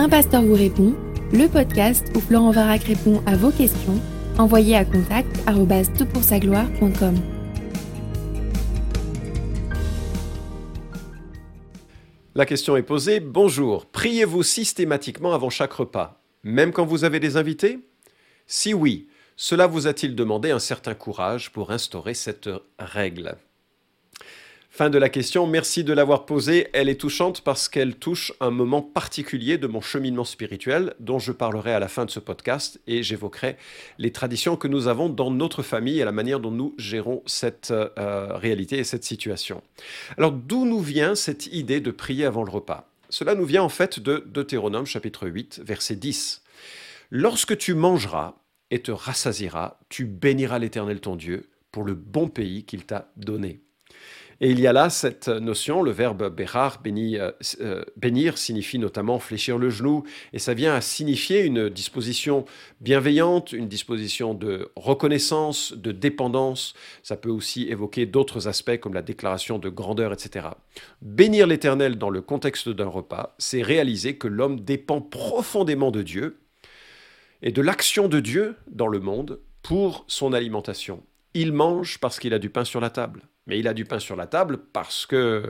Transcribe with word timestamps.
Un 0.00 0.08
pasteur 0.08 0.42
vous 0.42 0.54
répond, 0.54 0.94
le 1.32 1.48
podcast 1.48 2.06
où 2.14 2.20
Florent 2.20 2.52
Varac 2.52 2.84
répond 2.84 3.20
à 3.26 3.36
vos 3.36 3.50
questions, 3.50 4.00
envoyez 4.38 4.76
à 4.76 4.84
contact 4.84 5.28
gloire.com 6.38 7.16
La 12.36 12.46
question 12.46 12.76
est 12.76 12.84
posée, 12.84 13.18
bonjour, 13.18 13.86
priez-vous 13.86 14.44
systématiquement 14.44 15.34
avant 15.34 15.50
chaque 15.50 15.72
repas, 15.72 16.22
même 16.44 16.70
quand 16.70 16.86
vous 16.86 17.02
avez 17.02 17.18
des 17.18 17.36
invités? 17.36 17.80
Si 18.46 18.72
oui, 18.72 19.08
cela 19.34 19.66
vous 19.66 19.88
a-t-il 19.88 20.14
demandé 20.14 20.52
un 20.52 20.60
certain 20.60 20.94
courage 20.94 21.50
pour 21.50 21.72
instaurer 21.72 22.14
cette 22.14 22.48
règle? 22.78 23.36
Fin 24.78 24.90
de 24.90 24.98
la 24.98 25.08
question, 25.08 25.48
merci 25.48 25.82
de 25.82 25.92
l'avoir 25.92 26.24
posée. 26.24 26.68
Elle 26.72 26.88
est 26.88 27.00
touchante 27.00 27.40
parce 27.40 27.68
qu'elle 27.68 27.96
touche 27.96 28.32
un 28.38 28.52
moment 28.52 28.80
particulier 28.80 29.58
de 29.58 29.66
mon 29.66 29.80
cheminement 29.80 30.22
spirituel 30.22 30.94
dont 31.00 31.18
je 31.18 31.32
parlerai 31.32 31.74
à 31.74 31.80
la 31.80 31.88
fin 31.88 32.04
de 32.04 32.12
ce 32.12 32.20
podcast 32.20 32.80
et 32.86 33.02
j'évoquerai 33.02 33.56
les 33.98 34.12
traditions 34.12 34.54
que 34.54 34.68
nous 34.68 34.86
avons 34.86 35.08
dans 35.08 35.32
notre 35.32 35.64
famille 35.64 35.98
et 35.98 36.04
la 36.04 36.12
manière 36.12 36.38
dont 36.38 36.52
nous 36.52 36.76
gérons 36.78 37.24
cette 37.26 37.72
euh, 37.72 38.36
réalité 38.36 38.78
et 38.78 38.84
cette 38.84 39.02
situation. 39.02 39.64
Alors 40.16 40.30
d'où 40.30 40.64
nous 40.64 40.78
vient 40.78 41.16
cette 41.16 41.46
idée 41.46 41.80
de 41.80 41.90
prier 41.90 42.24
avant 42.24 42.44
le 42.44 42.50
repas? 42.52 42.88
Cela 43.08 43.34
nous 43.34 43.46
vient 43.46 43.64
en 43.64 43.68
fait 43.68 43.98
de 43.98 44.22
Deutéronome 44.28 44.86
chapitre 44.86 45.26
8 45.26 45.60
verset 45.64 45.96
10. 45.96 46.44
Lorsque 47.10 47.58
tu 47.58 47.74
mangeras 47.74 48.36
et 48.70 48.80
te 48.80 48.92
rassasieras, 48.92 49.80
tu 49.88 50.04
béniras 50.04 50.60
l'Éternel 50.60 51.00
ton 51.00 51.16
Dieu 51.16 51.48
pour 51.72 51.82
le 51.82 51.94
bon 51.94 52.28
pays 52.28 52.62
qu'il 52.62 52.86
t'a 52.86 53.10
donné. 53.16 53.60
Et 54.40 54.50
il 54.50 54.60
y 54.60 54.68
a 54.68 54.72
là 54.72 54.88
cette 54.88 55.26
notion, 55.26 55.82
le 55.82 55.90
verbe 55.90 56.32
bérar, 56.32 56.80
bénir, 56.80 57.32
euh, 57.60 57.84
bénir 57.96 58.38
signifie 58.38 58.78
notamment 58.78 59.18
fléchir 59.18 59.58
le 59.58 59.68
genou, 59.68 60.04
et 60.32 60.38
ça 60.38 60.54
vient 60.54 60.74
à 60.74 60.80
signifier 60.80 61.40
une 61.40 61.68
disposition 61.68 62.44
bienveillante, 62.80 63.52
une 63.52 63.66
disposition 63.66 64.34
de 64.34 64.70
reconnaissance, 64.76 65.72
de 65.72 65.90
dépendance. 65.90 66.74
Ça 67.02 67.16
peut 67.16 67.30
aussi 67.30 67.68
évoquer 67.68 68.06
d'autres 68.06 68.46
aspects 68.46 68.78
comme 68.78 68.94
la 68.94 69.02
déclaration 69.02 69.58
de 69.58 69.68
grandeur, 69.68 70.12
etc. 70.12 70.46
Bénir 71.02 71.48
l'Éternel 71.48 71.98
dans 71.98 72.10
le 72.10 72.22
contexte 72.22 72.68
d'un 72.68 72.86
repas, 72.86 73.34
c'est 73.38 73.62
réaliser 73.62 74.18
que 74.18 74.28
l'homme 74.28 74.60
dépend 74.60 75.00
profondément 75.00 75.90
de 75.90 76.02
Dieu 76.02 76.38
et 77.42 77.50
de 77.50 77.62
l'action 77.62 78.06
de 78.06 78.20
Dieu 78.20 78.54
dans 78.70 78.88
le 78.88 79.00
monde 79.00 79.40
pour 79.62 80.04
son 80.06 80.32
alimentation. 80.32 81.02
Il 81.34 81.52
mange 81.52 81.98
parce 81.98 82.20
qu'il 82.20 82.34
a 82.34 82.38
du 82.38 82.50
pain 82.50 82.64
sur 82.64 82.80
la 82.80 82.90
table. 82.90 83.22
Mais 83.48 83.58
il 83.58 83.66
a 83.66 83.74
du 83.74 83.84
pain 83.84 83.98
sur 83.98 84.14
la 84.14 84.26
table 84.26 84.58
parce 84.72 85.06
que 85.06 85.42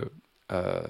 euh, 0.52 0.82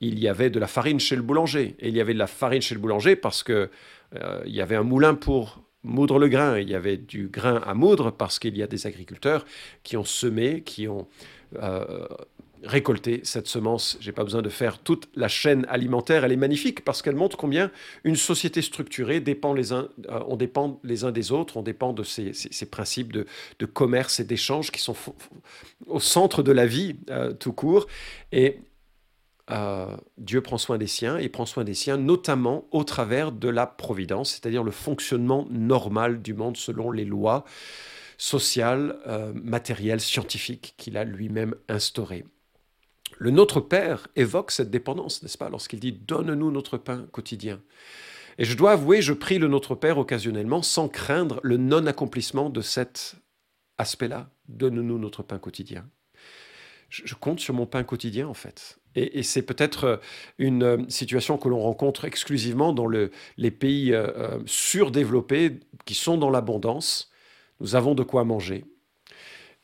il 0.00 0.18
y 0.18 0.28
avait 0.28 0.50
de 0.50 0.58
la 0.58 0.66
farine 0.66 1.00
chez 1.00 1.16
le 1.16 1.22
boulanger. 1.22 1.76
Et 1.78 1.88
il 1.88 1.96
y 1.96 2.00
avait 2.00 2.14
de 2.14 2.18
la 2.18 2.26
farine 2.26 2.60
chez 2.60 2.74
le 2.74 2.80
boulanger 2.80 3.16
parce 3.16 3.42
que 3.42 3.70
euh, 4.16 4.42
il 4.44 4.52
y 4.52 4.60
avait 4.60 4.76
un 4.76 4.82
moulin 4.82 5.14
pour 5.14 5.62
moudre 5.84 6.18
le 6.18 6.28
grain. 6.28 6.58
Il 6.58 6.68
y 6.68 6.74
avait 6.74 6.96
du 6.96 7.28
grain 7.28 7.62
à 7.64 7.74
moudre 7.74 8.10
parce 8.10 8.38
qu'il 8.38 8.56
y 8.58 8.62
a 8.62 8.66
des 8.66 8.86
agriculteurs 8.86 9.46
qui 9.84 9.96
ont 9.96 10.04
semé, 10.04 10.62
qui 10.62 10.88
ont 10.88 11.06
euh, 11.62 12.06
récolter 12.64 13.20
cette 13.24 13.48
semence. 13.48 13.96
J'ai 14.00 14.12
pas 14.12 14.24
besoin 14.24 14.42
de 14.42 14.48
faire 14.48 14.78
toute 14.78 15.08
la 15.14 15.28
chaîne 15.28 15.66
alimentaire. 15.68 16.24
Elle 16.24 16.32
est 16.32 16.36
magnifique 16.36 16.84
parce 16.84 17.02
qu'elle 17.02 17.16
montre 17.16 17.36
combien 17.36 17.70
une 18.04 18.16
société 18.16 18.62
structurée 18.62 19.20
dépend 19.20 19.52
les 19.52 19.72
uns, 19.72 19.88
euh, 20.08 20.20
on 20.28 20.36
dépend 20.36 20.80
les 20.84 21.04
uns 21.04 21.12
des 21.12 21.32
autres, 21.32 21.56
on 21.56 21.62
dépend 21.62 21.92
de 21.92 22.02
ces, 22.04 22.32
principes 22.70 23.12
de, 23.12 23.26
commerce 23.66 24.20
et 24.20 24.24
d'échange 24.24 24.70
qui 24.70 24.80
sont 24.80 24.94
au 25.86 26.00
centre 26.00 26.42
de 26.42 26.52
la 26.52 26.66
vie 26.66 26.96
euh, 27.10 27.32
tout 27.32 27.52
court. 27.52 27.86
Et 28.30 28.60
euh, 29.50 29.96
Dieu 30.18 30.40
prend 30.40 30.58
soin 30.58 30.78
des 30.78 30.86
siens 30.86 31.18
et 31.18 31.28
prend 31.28 31.46
soin 31.46 31.64
des 31.64 31.74
siens 31.74 31.96
notamment 31.96 32.66
au 32.70 32.84
travers 32.84 33.32
de 33.32 33.48
la 33.48 33.66
providence, 33.66 34.30
c'est-à-dire 34.30 34.62
le 34.62 34.70
fonctionnement 34.70 35.46
normal 35.50 36.22
du 36.22 36.32
monde 36.32 36.56
selon 36.56 36.90
les 36.92 37.04
lois 37.04 37.44
sociales, 38.18 38.98
matérielles, 39.34 40.00
scientifiques 40.00 40.74
qu'il 40.76 40.96
a 40.96 41.02
lui-même 41.02 41.56
instaurées. 41.68 42.24
Le 43.18 43.30
Notre 43.30 43.60
Père 43.60 44.08
évoque 44.16 44.50
cette 44.50 44.70
dépendance, 44.70 45.22
n'est-ce 45.22 45.38
pas, 45.38 45.48
lorsqu'il 45.48 45.80
dit⁇ 45.80 45.92
Donne-nous 46.06 46.50
notre 46.50 46.78
pain 46.78 47.06
quotidien⁇ 47.12 47.56
Et 48.38 48.44
je 48.44 48.56
dois 48.56 48.72
avouer, 48.72 49.02
je 49.02 49.12
prie 49.12 49.38
le 49.38 49.48
Notre 49.48 49.74
Père 49.74 49.98
occasionnellement 49.98 50.62
sans 50.62 50.88
craindre 50.88 51.40
le 51.42 51.56
non-accomplissement 51.56 52.50
de 52.50 52.60
cet 52.60 53.16
aspect-là. 53.78 54.30
Donne-nous 54.48 54.98
notre 54.98 55.22
pain 55.22 55.38
quotidien. 55.38 55.88
Je, 56.88 57.14
compte 57.14 57.40
sur 57.40 57.54
mon 57.54 57.64
pain 57.64 57.84
quotidien, 57.84 58.28
en 58.28 58.34
fait. 58.34 58.78
Et, 58.94 59.22
c'est 59.22 59.40
peut-être 59.40 60.00
une 60.38 60.62
euh, 60.62 60.88
situation 60.88 61.38
que 61.38 61.48
l'on 61.48 61.60
rencontre 61.60 62.04
exclusivement 62.04 62.74
dans 62.74 62.86
les 62.86 63.50
pays 63.50 63.94
euh, 63.94 64.08
euh, 64.16 64.42
surdéveloppés 64.44 65.60
qui 65.86 65.94
sont 65.94 66.18
dans 66.18 66.28
l'abondance. 66.28 67.10
Nous 67.60 67.76
avons 67.76 67.94
de 67.94 68.02
quoi 68.02 68.24
manger. 68.24 68.66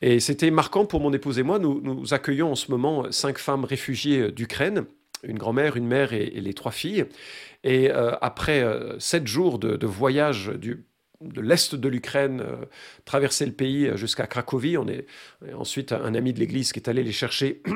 Et 0.00 0.20
c'était 0.20 0.50
marquant 0.50 0.86
pour 0.86 1.00
mon 1.00 1.12
épouse 1.12 1.38
et 1.38 1.42
moi. 1.42 1.58
Nous, 1.58 2.14
accueillons 2.14 2.52
en 2.52 2.54
ce 2.54 2.70
moment 2.70 3.10
cinq 3.10 3.38
femmes 3.38 3.64
réfugiées 3.64 4.20
euh, 4.20 4.32
d'Ukraine, 4.32 4.84
une 5.24 5.38
grand-mère, 5.38 5.76
une 5.76 5.86
mère 5.86 6.12
et, 6.12 6.30
les 6.30 6.54
trois 6.54 6.72
filles. 6.72 7.06
Et 7.64 7.90
euh, 7.90 8.12
après 8.20 8.62
euh, 8.62 8.98
sept 9.00 9.26
jours 9.26 9.58
de, 9.58 9.86
voyage 9.86 10.52
du, 10.56 10.86
de 11.20 11.40
l'est 11.40 11.74
de 11.74 11.88
l'Ukraine, 11.88 12.44
traverser 13.04 13.44
le 13.46 13.52
pays 13.52 13.90
jusqu'à 13.96 14.28
Cracovie, 14.28 14.76
on 14.76 14.86
est 14.86 15.06
ensuite 15.54 15.92
un 15.92 16.14
ami 16.14 16.32
de 16.32 16.38
l'église 16.38 16.72
qui 16.72 16.78
est 16.78 16.88
allé 16.88 17.02
les 17.02 17.12
chercher. 17.12 17.62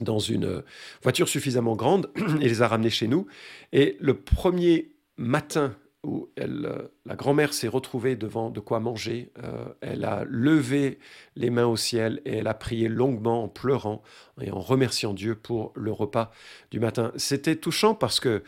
dans 0.00 0.18
une 0.18 0.64
voiture 1.04 1.28
suffisamment 1.28 1.76
grande 1.76 2.10
et 2.40 2.48
les 2.48 2.62
a 2.62 2.68
ramenés 2.68 2.90
chez 2.90 3.06
nous. 3.06 3.28
Et 3.72 3.96
le 4.00 4.14
premier 4.14 4.90
matin 5.16 5.76
où 6.04 6.28
euh, 6.38 6.88
la 7.06 7.16
grand-mère 7.16 7.52
s'est 7.52 7.68
retrouvée 7.68 8.16
devant 8.16 8.50
de 8.50 8.60
quoi 8.60 8.80
manger. 8.80 9.32
Euh, 9.42 9.66
elle 9.80 10.04
a 10.04 10.24
levé 10.28 10.98
les 11.36 11.50
mains 11.50 11.66
au 11.66 11.76
ciel 11.76 12.20
et 12.24 12.36
elle 12.36 12.46
a 12.46 12.54
prié 12.54 12.88
longuement 12.88 13.44
en 13.44 13.48
pleurant 13.48 14.02
et 14.40 14.50
en 14.50 14.60
remerciant 14.60 15.14
Dieu 15.14 15.34
pour 15.34 15.72
le 15.74 15.92
repas 15.92 16.30
du 16.70 16.80
matin. 16.80 17.12
C'était 17.16 17.56
touchant 17.56 17.94
parce 17.94 18.20
que 18.20 18.42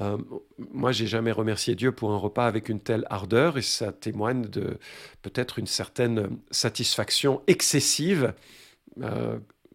euh, 0.00 0.16
moi, 0.58 0.92
j'ai 0.92 1.06
jamais 1.06 1.32
remercié 1.32 1.74
Dieu 1.74 1.92
pour 1.92 2.12
un 2.12 2.16
repas 2.16 2.46
avec 2.46 2.68
une 2.68 2.80
telle 2.80 3.06
ardeur 3.10 3.58
et 3.58 3.62
ça 3.62 3.92
témoigne 3.92 4.42
de 4.42 4.78
peut-être 5.20 5.58
une 5.58 5.66
certaine 5.66 6.38
satisfaction 6.50 7.42
excessive 7.46 8.34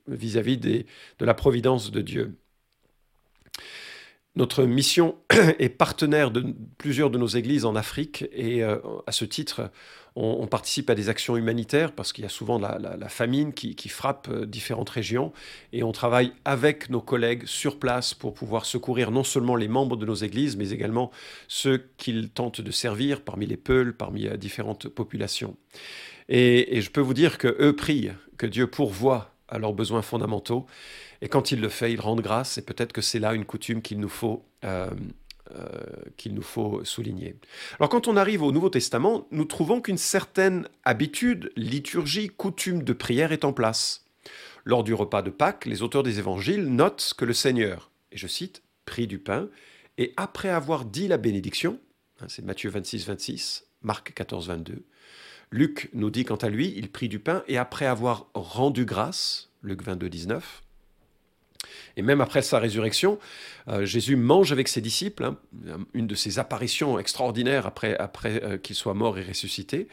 vis-à-vis 0.07 0.57
-vis 0.57 0.85
de 1.19 1.25
la 1.25 1.33
providence 1.33 1.91
de 1.91 2.01
Dieu. 2.01 2.37
Notre 4.37 4.65
mission 4.65 5.15
est 5.57 5.69
partenaire 5.69 6.29
de 6.29 6.45
plusieurs 6.77 7.09
de 7.09 7.17
nos 7.17 7.25
églises 7.25 7.65
en 7.65 7.75
Afrique 7.75 8.25
et 8.31 8.63
euh, 8.63 8.77
à 9.07 9.11
ce 9.11 9.25
titre, 9.25 9.71
on, 10.15 10.45
participe 10.45 10.91
à 10.91 10.95
des 10.95 11.09
actions 11.09 11.37
humanitaires 11.37 11.91
parce 11.91 12.13
qu'il 12.13 12.23
y 12.23 12.27
a 12.27 12.29
souvent 12.29 12.59
la, 12.59 13.09
famine 13.09 13.51
qui, 13.51 13.89
frappe 13.89 14.27
euh, 14.29 14.45
différentes 14.45 14.91
régions 14.91 15.33
et 15.73 15.81
on 15.81 15.91
travaille 15.91 16.33
avec 16.45 16.91
nos 16.91 17.01
collègues 17.01 17.47
sur 17.47 17.79
place 17.79 18.13
pour 18.13 18.35
pouvoir 18.35 18.67
secourir 18.67 19.09
non 19.09 19.23
seulement 19.23 19.55
les 19.55 19.67
membres 19.67 19.97
de 19.97 20.05
nos 20.05 20.13
églises, 20.13 20.55
mais 20.55 20.69
également 20.69 21.09
ceux 21.47 21.89
qu'ils 21.97 22.29
tentent 22.29 22.61
de 22.61 22.71
servir 22.71 23.21
parmi 23.21 23.47
les 23.47 23.57
Peuls, 23.57 23.97
parmi 23.97 24.27
euh, 24.27 24.37
différentes 24.37 24.87
populations. 24.87 25.57
Et, 26.29 26.79
je 26.79 26.91
peux 26.91 27.01
vous 27.01 27.15
dire 27.15 27.39
que 27.39 27.57
eux 27.59 27.75
prient, 27.75 28.11
que 28.37 28.45
Dieu 28.45 28.67
pourvoit 28.67 29.33
à 29.47 29.59
leurs 29.59 29.73
besoins 29.73 30.01
fondamentaux 30.01 30.65
et 31.21 31.29
quand 31.29 31.51
il 31.51 31.61
le 31.61 31.69
fait, 31.69 31.91
il 31.91 31.99
rend 31.99 32.15
grâce, 32.15 32.57
et 32.57 32.61
peut-être 32.61 32.93
que 32.93 33.01
c'est 33.01 33.19
là 33.19 33.33
une 33.33 33.45
coutume 33.45 33.81
qu'il 33.81 33.99
nous 33.99 34.09
faut. 34.09 34.45
Euh, 34.63 34.89
euh, 35.55 35.65
qu'il 36.17 36.33
nous 36.33 36.41
faut 36.41 36.83
souligner. 36.83 37.37
Alors 37.79 37.87
quand 37.87 38.09
on 38.09 38.17
arrive 38.17 38.43
au 38.43 38.51
Nouveau 38.51 38.69
Testament, 38.69 39.29
nous 39.31 39.45
trouvons 39.45 39.79
qu'une 39.79 39.97
certaine 39.97 40.67
habitude, 40.83 41.53
liturgie, 41.55 42.27
coutume 42.27 42.83
de 42.83 42.91
prière 42.91 43.31
est 43.31 43.45
en 43.45 43.53
place. 43.53 44.03
Lors 44.65 44.83
du 44.83 44.93
repas 44.93 45.21
de 45.21 45.29
Pâques, 45.29 45.65
les 45.65 45.83
auteurs 45.83 46.03
des 46.03 46.19
évangiles 46.19 46.65
notent 46.65 47.13
que 47.17 47.23
le 47.23 47.31
Seigneur, 47.31 47.91
et 48.11 48.17
je 48.17 48.27
cite, 48.27 48.61
prit 48.83 49.07
du 49.07 49.19
pain, 49.19 49.47
et 49.97 50.13
après 50.17 50.49
avoir 50.49 50.83
dit 50.83 51.07
la 51.07 51.15
bénédiction, 51.17 51.79
hein, 52.19 52.25
c'est 52.27 52.43
Matthieu 52.43 52.69
26, 52.69 53.07
26, 53.07 53.67
Marc 53.83 54.13
14, 54.13 54.49
22, 54.49 54.83
Luc 55.51 55.89
nous 55.93 56.09
dit 56.09 56.25
quant 56.25 56.35
à 56.35 56.49
lui, 56.49 56.73
il 56.75 56.89
prit 56.89 57.09
du 57.09 57.19
pain, 57.19 57.43
et 57.47 57.57
après 57.57 57.85
avoir 57.85 58.27
rendu 58.33 58.85
grâce, 58.85 59.49
Luc 59.63 59.81
22, 59.81 60.09
19, 60.09 60.63
et 61.97 62.03
même 62.03 62.21
après 62.21 62.43
sa 62.43 62.59
résurrection, 62.59 63.17
euh, 63.67 63.85
Jésus 63.85 64.15
mange 64.15 64.51
avec 64.51 64.67
ses 64.67 64.81
disciples, 64.81 65.23
hein, 65.23 65.37
une 65.93 66.05
de 66.05 66.15
ses 66.15 66.37
apparitions 66.37 66.99
extraordinaires 66.99 67.65
après, 67.65 67.97
euh, 68.43 68.57
qu'il 68.57 68.75
soit 68.75 68.93
mort 68.93 69.17
et 69.17 69.23
ressuscité. 69.23 69.87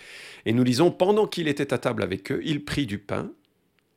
Et 0.44 0.52
nous 0.52 0.64
lisons, 0.64 0.90
pendant 0.90 1.26
qu'il 1.26 1.48
était 1.48 1.72
à 1.72 1.78
table 1.78 2.02
avec 2.02 2.30
eux, 2.30 2.40
il 2.44 2.64
prit 2.64 2.86
du 2.86 2.98
pain, 2.98 3.30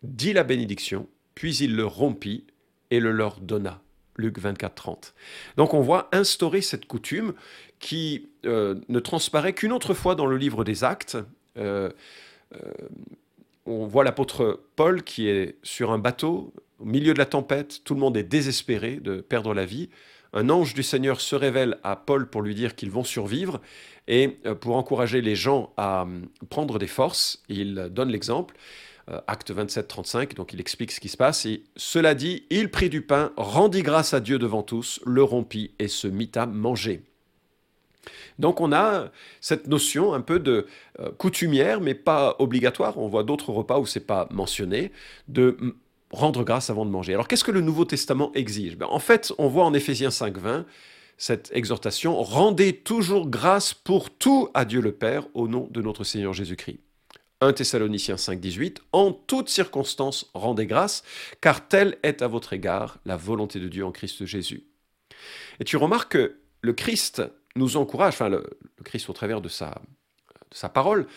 dit 0.04 0.32
la 0.32 0.44
bénédiction, 0.44 1.08
puis 1.36 1.56
il 1.58 1.76
le 1.76 1.86
rompit 1.86 2.46
et 2.92 3.00
le 3.00 3.12
leur 3.12 3.42
donna. 3.42 3.82
Luc 4.16 4.40
24, 4.40 4.74
30. 4.74 5.14
Donc 5.58 5.76
on 5.76 5.82
voit 5.82 6.10
instaurer 6.12 6.62
cette 6.62 6.88
coutume 6.88 7.34
qui 7.80 8.30
euh, 8.46 8.76
ne 8.90 9.00
transparaît 9.00 9.54
qu'une 9.54 9.72
autre 9.72 9.94
fois 9.94 10.16
dans 10.16 10.26
le 10.26 10.38
livre 10.38 10.64
des 10.64 10.84
Actes 10.84 11.18
on 13.66 13.86
voit 13.86 14.04
l'apôtre 14.04 14.62
Paul 14.76 15.04
qui 15.04 15.28
est 15.28 15.58
sur 15.64 15.92
un 15.92 16.00
bateau 16.00 16.54
au 16.80 16.86
milieu 16.86 17.14
de 17.14 17.18
la 17.18 17.26
tempête, 17.26 17.84
tout 17.84 17.94
le 17.94 18.00
monde 18.00 18.18
est 18.18 18.24
désespéré 18.24 18.98
de 18.98 19.22
perdre 19.22 19.54
la 19.54 19.66
vie. 19.66 19.90
Un 20.34 20.50
ange 20.50 20.74
du 20.74 20.84
Seigneur 20.84 21.22
se 21.22 21.36
révèle 21.36 21.78
à 21.84 21.96
Paul 21.96 22.30
pour 22.30 22.42
lui 22.42 22.54
dire 22.54 22.76
qu'ils 22.76 22.92
vont 22.92 23.04
survivre 23.04 23.62
et 24.08 24.38
euh, 24.46 24.56
pour 24.56 24.76
encourager 24.76 25.22
les 25.22 25.36
gens 25.36 25.74
à 25.78 26.04
euh, 26.04 26.22
prendre 26.50 26.80
des 26.80 26.88
forces, 26.88 27.44
il 27.50 27.90
donne 27.92 28.10
l'exemple. 28.10 28.56
Euh, 29.10 29.22
acte 29.28 29.52
27, 29.52 29.88
35, 29.88 30.36
donc 30.36 30.54
il 30.54 30.60
explique 30.60 30.92
ce 30.92 31.00
qui 31.00 31.10
se 31.10 31.18
passe. 31.18 31.46
Et 31.46 31.64
cela 31.78 32.14
dit, 32.14 32.44
il 32.50 32.70
prit 32.70 32.90
du 32.90 33.02
pain, 33.02 33.32
rendit 33.38 33.82
grâce 33.82 34.14
à 34.14 34.20
Dieu 34.20 34.38
devant 34.38 34.64
tous, 34.64 35.00
le 35.06 35.24
rompit 35.24 35.72
et 35.80 35.88
se 35.88 36.08
mit 36.08 36.32
à 36.36 36.46
manger. 36.46 37.02
Donc 38.40 38.62
on 38.62 38.72
a 38.72 39.12
cette 39.42 39.68
notion 39.68 40.14
un 40.14 40.22
peu 40.22 40.40
de 40.40 40.68
coutumière, 41.18 41.82
mais 41.82 41.94
pas 41.94 42.36
obligatoire. 42.40 42.98
On 42.98 43.08
voit 43.08 43.24
d'autres 43.24 43.52
repas 43.52 43.80
où 43.80 43.86
c'est 43.86 44.06
pas 44.06 44.28
mentionné, 44.32 44.92
de 45.28 45.58
rendre 46.12 46.44
grâce 46.44 46.70
avant 46.70 46.86
de 46.86 46.92
manger. 46.92 47.14
Alors 47.14 47.28
qu'est-ce 47.28 47.44
que 47.44 47.52
le 47.52 47.62
Nouveau 47.62 47.86
Testament 47.86 48.32
exige? 48.34 48.78
Ben, 48.78 48.88
En 48.90 49.00
fait, 49.00 49.34
on 49.38 49.48
voit 49.48 49.66
en 49.66 49.74
Éphésiens 49.74 50.12
5, 50.12 50.38
20 50.38 50.66
cette 51.18 51.50
exhortation, 51.54 52.22
rendez 52.22 52.74
toujours 52.74 53.28
grâce 53.28 53.74
pour 53.74 54.12
tout 54.12 54.50
à 54.54 54.66
Dieu 54.66 54.82
le 54.82 54.92
Père 54.92 55.28
au 55.34 55.48
nom 55.48 55.68
de 55.72 55.82
notre 55.82 56.04
Seigneur 56.04 56.32
Jésus-Christ. 56.32 56.80
1 57.42 57.54
Thessaloniciens 57.54 58.18
5, 58.18 58.40
18, 58.40 58.82
en 58.92 59.12
toutes 59.12 59.50
circonstances, 59.50 60.30
rendez 60.34 60.66
grâce, 60.66 61.04
car 61.42 61.68
telle 61.68 61.98
est 62.04 62.22
à 62.22 62.28
votre 62.28 62.54
égard 62.54 63.00
la 63.06 63.18
volonté 63.18 63.60
de 63.60 63.68
Dieu 63.68 63.86
en 63.86 63.92
Christ 63.92 64.26
Jésus. 64.26 64.66
Et 65.60 65.64
tu 65.64 65.78
remarques 65.78 66.14
que 66.14 66.38
le 66.62 66.74
Christ 66.74 67.24
nous 67.58 67.78
encourage, 67.78 68.14
enfin 68.14 68.30
le, 68.30 68.46
Christ 68.84 69.10
au 69.10 69.14
travers 69.14 69.42
de 69.42 69.50
sa, 69.50 69.82
de 70.52 70.56
sa 70.56 70.70
parole, 70.70 71.08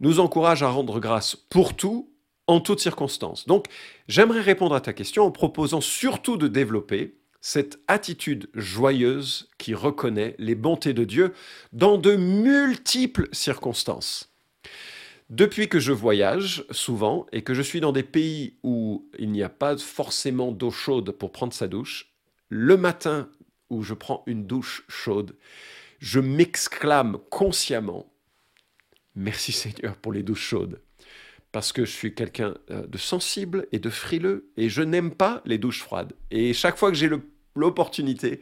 nous 0.00 0.20
encourage 0.20 0.62
à 0.62 0.68
rendre 0.68 1.00
grâce 1.00 1.36
pour 1.36 1.76
tout 1.76 2.10
en 2.46 2.60
toutes 2.60 2.80
circonstances. 2.80 3.46
Donc, 3.46 3.66
j'aimerais 4.08 4.40
répondre 4.40 4.74
à 4.74 4.80
ta 4.80 4.92
question 4.92 5.24
en 5.24 5.30
proposant 5.30 5.80
surtout 5.80 6.36
de 6.36 6.48
développer 6.48 7.20
cette 7.40 7.78
attitude 7.88 8.50
joyeuse 8.54 9.48
qui 9.56 9.74
reconnaît 9.74 10.34
les 10.38 10.54
bontés 10.54 10.92
de 10.92 11.04
Dieu 11.04 11.32
dans 11.72 11.96
de 11.96 12.16
multiples 12.16 13.28
circonstances. 13.32 14.34
Depuis 15.30 15.68
que 15.68 15.78
je 15.78 15.92
voyage 15.92 16.64
souvent 16.72 17.26
et 17.32 17.42
que 17.42 17.54
je 17.54 17.62
suis 17.62 17.80
dans 17.80 17.92
des 17.92 18.02
pays 18.02 18.56
où 18.64 19.08
il 19.18 19.30
n'y 19.30 19.44
a 19.44 19.48
pas 19.48 19.78
forcément 19.78 20.50
d'eau 20.50 20.72
chaude 20.72 21.12
pour 21.12 21.30
prendre 21.30 21.52
sa 21.52 21.68
douche, 21.68 22.12
le 22.48 22.76
matin 22.76 23.28
où 23.70 23.82
je 23.82 23.94
prends 23.94 24.24
une 24.26 24.44
douche 24.44 24.84
chaude, 24.88 25.36
je 26.00 26.18
m'exclame 26.18 27.18
consciemment 27.30 28.10
Merci 29.16 29.52
Seigneur 29.52 29.96
pour 29.96 30.12
les 30.12 30.22
douches 30.22 30.48
chaudes 30.48 30.80
parce 31.52 31.72
que 31.72 31.84
je 31.84 31.90
suis 31.90 32.14
quelqu'un 32.14 32.54
euh, 32.70 32.86
de 32.86 32.98
sensible 32.98 33.66
et 33.72 33.78
de 33.78 33.90
frileux 33.90 34.50
et 34.56 34.68
je 34.68 34.82
n'aime 34.82 35.10
pas 35.10 35.42
les 35.44 35.58
douches 35.58 35.82
froides. 35.82 36.12
Et 36.30 36.52
chaque 36.52 36.76
fois 36.76 36.90
que 36.90 36.96
j'ai 36.96 37.10
l'opportunité 37.56 38.40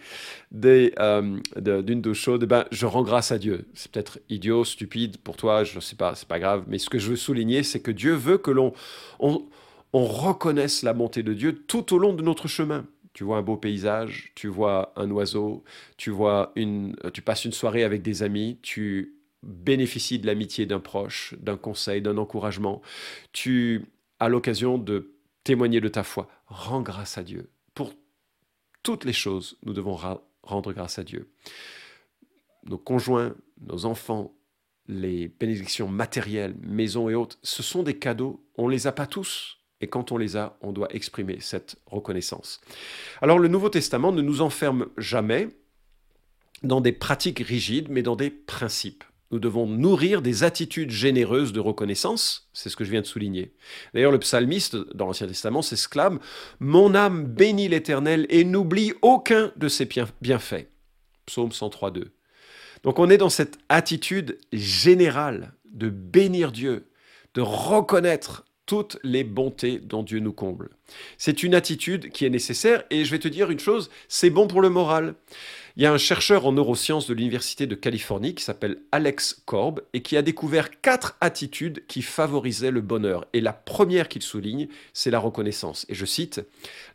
euh, 0.64 1.38
d'une 1.56 2.02
douche 2.02 2.20
chaude, 2.20 2.44
ben, 2.44 2.66
je 2.70 2.87
rends 2.87 3.02
grâce 3.02 3.32
à 3.32 3.38
Dieu. 3.38 3.66
C'est 3.75 3.90
peut-être 3.90 4.19
idiot, 4.28 4.64
stupide 4.64 5.16
pour 5.19 5.37
toi, 5.37 5.64
je 5.64 5.76
ne 5.76 5.81
sais 5.81 5.96
pas, 5.96 6.14
c'est 6.14 6.28
pas 6.28 6.38
grave. 6.38 6.64
Mais 6.69 6.78
ce 6.78 6.90
que 6.90 6.99
je 6.99 7.10
veux 7.10 7.16
souligner, 7.16 7.62
c'est 7.62 7.81
que 7.81 7.90
Dieu 7.90 8.12
veut 8.12 8.38
que 8.38 8.50
l'on 8.50 8.75
on, 9.19 9.46
reconnaisse 9.93 10.82
la 10.82 10.93
bonté 10.93 11.22
de 11.22 11.32
Dieu 11.32 11.64
tout 11.66 11.94
au 11.94 11.99
long 11.99 12.12
de 12.12 12.22
notre 12.22 12.46
chemin. 12.46 12.87
Tu 13.12 13.25
vois 13.25 13.38
un 13.38 13.43
beau 13.43 13.56
paysage, 13.56 14.32
tu 14.34 14.49
vois 14.49 14.93
un 14.96 15.10
oiseau, 15.10 15.64
tu 15.96 16.10
vois 16.10 16.52
une, 16.56 16.94
tu 17.12 17.22
passes 17.22 17.44
une 17.44 17.52
soirée 17.52 17.84
avec 17.84 18.02
des 18.02 18.22
amis, 18.22 18.58
tu 18.62 19.19
bénéficies 19.43 20.19
de 20.19 20.26
l'amitié 20.26 20.66
d'un 20.66 20.81
proche, 20.81 21.34
d'un 21.40 21.56
conseil, 21.56 22.02
d'un 22.02 22.19
encouragement. 22.19 22.82
Tu 23.32 23.87
as 24.20 24.28
l'occasion 24.28 24.78
de 24.78 25.14
témoigner 25.44 25.81
de 25.81 25.88
ta 25.88 26.02
foi. 26.02 26.28
Rends 26.46 26.82
grâce 26.82 27.19
à 27.19 27.22
Dieu. 27.22 27.50
Pour 27.75 27.94
toutes 28.82 29.05
les 29.05 29.12
choses, 29.12 29.58
nous 29.64 29.72
devons 29.72 29.99
rendre 30.43 30.72
grâce 30.72 30.99
à 30.99 31.05
Dieu. 31.05 31.31
Nos 32.64 32.78
conjoints, 32.78 33.34
nos 33.60 33.84
enfants, 33.84 34.34
les 34.88 35.28
bénédictions 35.28 35.88
matérielles, 35.88 36.56
maisons 36.62 37.08
et 37.08 37.14
autres, 37.14 37.38
ce 37.43 37.62
sont 37.62 37.82
des 37.82 37.99
cadeaux. 37.99 38.44
On 38.56 38.66
ne 38.66 38.72
les 38.72 38.87
a 38.87 38.93
pas 38.93 39.06
tous. 39.06 39.57
Et 39.81 39.87
quand 39.87 40.13
on 40.13 40.19
les 40.19 40.37
a, 40.37 40.57
on 40.61 40.73
doit 40.73 40.93
exprimer 40.95 41.39
cette 41.41 41.77
reconnaissance. 41.87 42.61
Alors 43.23 43.39
le 43.39 43.49
Nouveau 43.49 43.69
Testament 43.69 44.13
ne 44.13 44.23
nous 44.23 44.41
enferme 44.41 44.89
jamais 44.97 45.49
dans 46.63 46.81
des 46.81 46.93
pratiques 46.93 47.39
rigides, 47.39 47.89
mais 47.89 48.03
dans 48.03 48.17
des 48.17 48.31
principes. 48.31 49.05
Nous 49.31 49.39
devons 49.39 49.67
nourrir 49.67 50.23
des 50.23 50.43
attitudes 50.43 50.91
généreuses 50.91 51.53
de 51.53 51.61
reconnaissance, 51.61 52.49
c'est 52.55 52.71
ce 52.71 52.77
que 52.77 52.85
je 52.85 52.91
viens 52.91 53.03
de 53.03 53.07
souligner. 53.07 53.53
D'ailleurs, 53.93 54.11
le 54.11 54.19
psalmiste 54.19 54.77
dans 54.95 55.07
l'Ancien 55.07 55.27
Testament 55.27 55.61
s'exclame 55.61 56.19
Mon 56.61 56.95
âme 56.95 57.27
bénit 57.27 57.69
l'Éternel 57.69 58.27
et 58.31 58.45
n'oublie 58.45 58.95
aucun 59.03 59.53
de 59.57 59.69
ses 59.69 59.87
bienfaits. 60.23 60.69
Psaume 61.27 61.51
103.2. 61.51 62.07
Donc 62.85 62.99
on 62.99 63.11
est 63.11 63.19
dans 63.19 63.29
cette 63.29 63.59
attitude 63.69 64.39
générale 64.53 65.53
de 65.71 65.91
bénir 65.91 66.51
Dieu, 66.51 66.89
de 67.35 67.43
reconnaître 67.43 68.45
toutes 68.69 68.99
les 69.03 69.25
bontés 69.25 69.79
dont 69.79 70.03
Dieu 70.03 70.20
nous 70.20 70.35
comble. 70.35 70.69
C'est 71.17 71.43
une 71.43 71.55
attitude 71.55 72.11
qui 72.11 72.26
est 72.26 72.31
nécessaire 72.31 72.85
et 72.91 73.06
je 73.06 73.11
vais 73.11 73.19
te 73.19 73.26
dire 73.26 73.50
une 73.50 73.59
chose, 73.59 73.91
c'est 74.09 74.29
bon 74.29 74.47
pour 74.47 74.61
le 74.61 74.69
moral. 74.69 75.15
Il 75.76 75.85
y 75.85 75.87
a 75.87 75.93
un 75.93 75.99
chercheur 75.99 76.44
en 76.44 76.53
neurosciences 76.53 77.06
de 77.06 77.15
l'Université 77.15 77.67
de 77.67 77.75
Californie 77.75 78.35
qui 78.35 78.44
s'appelle 78.44 78.79
Alex 78.93 79.43
Korb 79.47 79.81
et 79.94 80.03
qui 80.03 80.19
a 80.19 80.23
découvert 80.23 80.82
quatre 80.82 81.17
attitudes 81.23 81.87
qui 81.87 82.03
favorisaient 82.03 82.70
le 82.70 82.82
bonheur. 82.82 83.26
Et 83.32 83.41
la 83.41 83.55
première 83.55 84.09
qu'il 84.09 84.23
souligne, 84.23 84.69
c'est 84.93 85.11
la 85.11 85.19
reconnaissance. 85.19 85.87
Et 85.88 85.94
je 85.94 86.05
cite, 86.05 86.43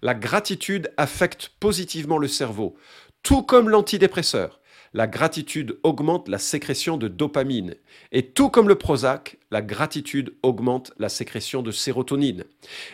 La 0.04 0.14
gratitude 0.14 0.92
affecte 0.98 1.54
positivement 1.60 2.20
le 2.20 2.28
cerveau, 2.28 2.76
tout 3.24 3.42
comme 3.42 3.68
l'antidépresseur 3.68 4.60
la 4.94 5.08
gratitude 5.08 5.78
augmente 5.84 6.28
la 6.28 6.38
sécrétion 6.38 6.98
de 6.98 7.08
dopamine. 7.08 7.76
Et 8.12 8.28
tout 8.28 8.50
comme 8.50 8.68
le 8.68 8.76
Prozac, 8.76 9.38
la 9.52 9.62
gratitude 9.62 10.34
augmente 10.44 10.94
la 11.00 11.10
sécrétion 11.10 11.62
de 11.62 11.72
sérotonine. 11.72 12.44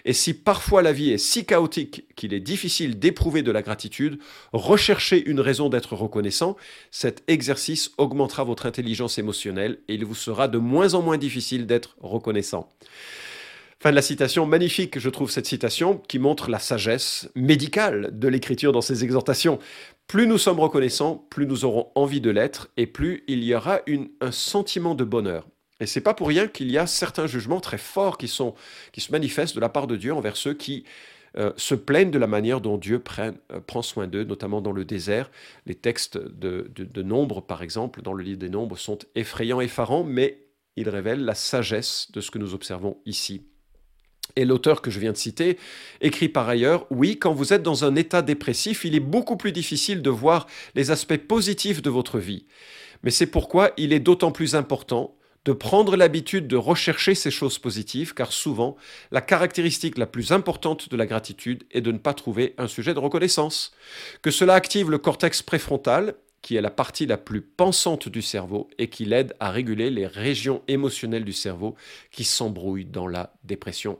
Et 0.06 0.14
si 0.14 0.34
parfois 0.34 0.82
la 0.82 0.94
vie 0.94 1.12
est 1.12 1.18
si 1.18 1.46
chaotique 1.46 2.06
qu'il 2.16 2.34
est 2.34 2.40
difficile 2.40 3.00
d'éprouver 3.00 3.44
de 3.44 3.52
la 3.52 3.62
gratitude, 3.62 4.20
recherchez 4.54 5.26
une 5.26 5.42
raison 5.42 5.70
d'être 5.70 5.96
reconnaissant. 5.96 6.56
Cet 6.92 7.24
exercice 7.28 7.92
augmentera 7.98 8.44
votre 8.44 8.66
intelligence 8.66 9.18
émotionnelle 9.18 9.80
et 9.88 9.96
il 9.96 10.06
vous 10.06 10.16
sera 10.16 10.48
de 10.48 10.58
moins 10.58 10.94
en 10.94 11.02
moins 11.02 11.18
difficile 11.18 11.66
d'être 11.66 11.96
reconnaissant. 12.00 12.70
Fin 13.82 13.92
de 13.92 13.96
la 13.96 14.02
citation, 14.02 14.46
magnifique, 14.46 15.00
je 15.00 15.10
trouve 15.10 15.32
cette 15.32 15.46
citation, 15.46 16.00
qui 16.00 16.20
montre 16.20 16.50
la 16.50 16.60
sagesse 16.60 17.30
médicale 17.34 18.10
de 18.12 18.28
l'écriture 18.28 18.74
dans 18.74 18.82
ses 18.82 19.06
exhortations. 19.06 19.58
Plus 20.06 20.28
nous 20.28 20.38
sommes 20.38 20.60
reconnaissants, 20.60 21.26
plus 21.30 21.48
nous 21.48 21.64
aurons 21.64 21.90
envie 21.96 22.20
de 22.20 22.30
l'être, 22.30 22.68
et 22.76 22.88
plus 22.88 23.24
il 23.30 23.42
y 23.42 23.56
aura 23.56 23.80
un 24.20 24.32
sentiment 24.34 24.96
de 24.96 25.06
bonheur. 25.06 25.48
Et 25.80 25.86
c'est 25.86 26.02
pas 26.02 26.14
pour 26.14 26.28
rien 26.28 26.50
qu'il 26.50 26.70
y 26.70 26.78
a 26.78 26.88
certains 26.88 27.26
jugements 27.26 27.62
très 27.62 27.78
forts 27.78 28.18
qui, 28.18 28.28
se 28.28 28.52
manifestent 29.12 29.56
de 29.56 29.62
la 29.62 29.70
part 29.70 29.88
de 29.88 29.96
Dieu 29.96 30.14
envers 30.14 30.36
ceux 30.36 30.54
qui 30.54 30.84
euh, 31.38 31.54
se 31.56 31.74
plaignent 31.74 32.12
de 32.12 32.20
la 32.20 32.28
manière 32.28 32.60
dont 32.60 32.78
Dieu 32.78 33.02
euh, 33.20 33.32
prend 33.66 33.82
soin 33.82 34.08
d'eux, 34.08 34.26
notamment 34.26 34.60
dans 34.60 34.74
le 34.74 34.84
désert. 34.84 35.32
Les 35.66 35.76
textes 35.76 36.18
de, 36.18 36.70
de, 36.76 36.84
de 36.84 37.02
Nombres, 37.02 37.40
par 37.40 37.64
exemple, 37.64 38.02
dans 38.02 38.14
le 38.14 38.26
livre 38.26 38.40
des 38.40 38.50
Nombres, 38.50 38.78
sont 38.78 39.00
effrayants, 39.16 39.62
effarants, 39.62 40.04
mais 40.04 40.48
ils 40.76 40.90
révèlent 40.90 41.24
la 41.24 41.36
sagesse 41.36 42.12
de 42.12 42.20
ce 42.20 42.30
que 42.30 42.40
nous 42.40 42.54
observons 42.54 42.98
ici. 43.06 43.46
Et 44.40 44.46
l'auteur 44.46 44.82
que 44.82 44.90
je 44.90 45.02
viens 45.02 45.12
de 45.12 45.18
citer 45.18 45.58
écrit 46.00 46.30
par 46.30 46.48
ailleurs, 46.48 46.86
oui, 46.92 47.20
quand 47.20 47.34
vous 47.34 47.52
êtes 47.52 47.62
dans 47.62 47.84
un 47.84 47.98
état 47.98 48.22
dépressif, 48.22 48.86
il 48.86 48.96
est 48.96 49.02
beaucoup 49.02 49.36
plus 49.36 49.52
difficile 49.52 50.02
de 50.02 50.10
voir 50.10 50.48
les 50.76 50.92
aspects 50.92 51.18
positifs 51.18 51.82
de 51.82 51.90
votre 51.90 52.20
vie. 52.20 52.46
Mais 53.04 53.12
c'est 53.12 53.28
pourquoi 53.28 53.72
il 53.76 53.92
est 53.92 54.00
d'autant 54.00 54.32
plus 54.32 54.56
important 54.56 55.14
de 55.44 55.52
prendre 55.52 55.98
l'habitude 55.98 56.48
de 56.48 56.56
rechercher 56.56 57.16
ces 57.16 57.32
choses 57.32 57.60
positives, 57.60 58.14
car 58.14 58.32
souvent, 58.32 58.78
la 59.12 59.20
caractéristique 59.20 59.98
la 59.98 60.06
plus 60.06 60.32
importante 60.32 60.90
de 60.90 60.96
la 60.96 61.06
gratitude 61.06 61.66
est 61.72 61.82
de 61.82 61.92
ne 61.92 61.98
pas 61.98 62.14
trouver 62.14 62.56
un 62.58 62.68
sujet 62.68 62.94
de 62.94 63.00
reconnaissance. 63.00 63.74
Que 64.22 64.32
cela 64.32 64.54
active 64.54 64.90
le 64.90 65.00
cortex 65.00 65.42
préfrontal, 65.42 66.16
qui 66.42 66.56
est 66.56 66.62
la 66.62 66.70
partie 66.70 67.06
la 67.06 67.18
plus 67.18 67.42
pensante 67.42 68.10
du 68.10 68.22
cerveau 68.22 68.70
et 68.78 68.90
qui 68.90 69.06
l'aide 69.06 69.36
à 69.40 69.52
réguler 69.52 69.90
les 69.90 70.08
régions 70.08 70.62
émotionnelles 70.68 71.26
du 71.26 71.34
cerveau 71.34 71.76
qui 72.12 72.24
s'embrouillent 72.24 72.86
dans 72.86 73.08
la 73.08 73.34
dépression. 73.44 74.00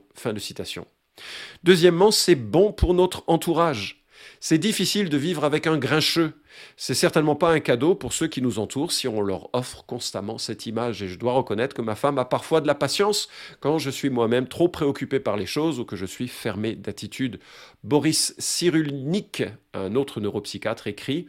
Deuxièmement, 1.62 2.10
c'est 2.10 2.34
bon 2.34 2.72
pour 2.72 2.94
notre 2.94 3.24
entourage. 3.26 4.00
C'est 4.38 4.58
difficile 4.58 5.08
de 5.08 5.16
vivre 5.16 5.44
avec 5.44 5.66
un 5.66 5.78
grincheux. 5.78 6.32
C'est 6.76 6.94
certainement 6.94 7.36
pas 7.36 7.52
un 7.52 7.60
cadeau 7.60 7.94
pour 7.94 8.12
ceux 8.12 8.26
qui 8.26 8.42
nous 8.42 8.58
entourent 8.58 8.92
si 8.92 9.08
on 9.08 9.20
leur 9.22 9.48
offre 9.54 9.84
constamment 9.84 10.38
cette 10.38 10.66
image. 10.66 11.02
Et 11.02 11.08
je 11.08 11.18
dois 11.18 11.32
reconnaître 11.32 11.74
que 11.74 11.82
ma 11.82 11.94
femme 11.94 12.18
a 12.18 12.24
parfois 12.24 12.60
de 12.60 12.66
la 12.66 12.74
patience 12.74 13.28
quand 13.60 13.78
je 13.78 13.90
suis 13.90 14.10
moi-même 14.10 14.48
trop 14.48 14.68
préoccupé 14.68 15.20
par 15.20 15.36
les 15.36 15.46
choses 15.46 15.80
ou 15.80 15.84
que 15.84 15.96
je 15.96 16.06
suis 16.06 16.28
fermé 16.28 16.74
d'attitude. 16.74 17.40
Boris 17.84 18.34
Cyrulnik, 18.38 19.44
un 19.74 19.94
autre 19.94 20.20
neuropsychiatre, 20.20 20.86
écrit 20.86 21.26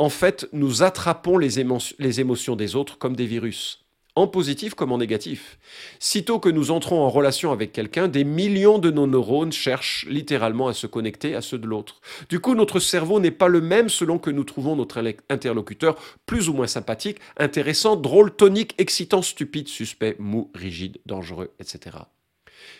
en 0.00 0.08
fait, 0.08 0.48
nous 0.54 0.82
attrapons 0.82 1.36
les, 1.36 1.60
émotions 1.60 2.56
des 2.56 2.74
autres 2.74 2.96
comme 2.96 3.14
des 3.14 3.26
virus. 3.26 3.84
en 4.16 4.26
positif 4.26 4.74
comme 4.74 4.92
en 4.92 4.98
négatif. 4.98 5.58
Sitôt 5.98 6.38
que 6.38 6.48
nous 6.48 6.70
entrons 6.70 7.02
en 7.02 7.10
relation 7.10 7.52
avec 7.52 7.70
quelqu'un, 7.72 8.08
des 8.08 8.24
millions 8.24 8.78
de 8.78 8.90
nos 8.90 9.06
neurones 9.06 9.52
cherchent 9.52 10.06
littéralement 10.08 10.68
à 10.68 10.72
se 10.72 10.86
connecter 10.86 11.34
à 11.34 11.42
ceux 11.42 11.58
de 11.58 11.66
l'autre. 11.66 12.00
Du 12.30 12.40
coup, 12.40 12.54
notre 12.54 12.80
cerveau 12.80 13.20
n'est 13.20 13.30
pas 13.30 13.48
le 13.48 13.60
même 13.60 13.90
selon 13.90 14.18
que 14.18 14.30
nous 14.30 14.44
trouvons 14.44 14.74
notre 14.74 15.04
interlocuteur 15.28 15.96
plus 16.24 16.48
ou 16.48 16.54
moins 16.54 16.66
sympathique, 16.66 17.18
intéressant, 17.36 17.94
drôle, 17.96 18.34
tonique, 18.34 18.74
excitant, 18.78 19.20
stupide, 19.20 19.68
suspect, 19.68 20.16
mou, 20.18 20.50
rigide, 20.54 20.96
dangereux, 21.04 21.50
etc. 21.60 21.98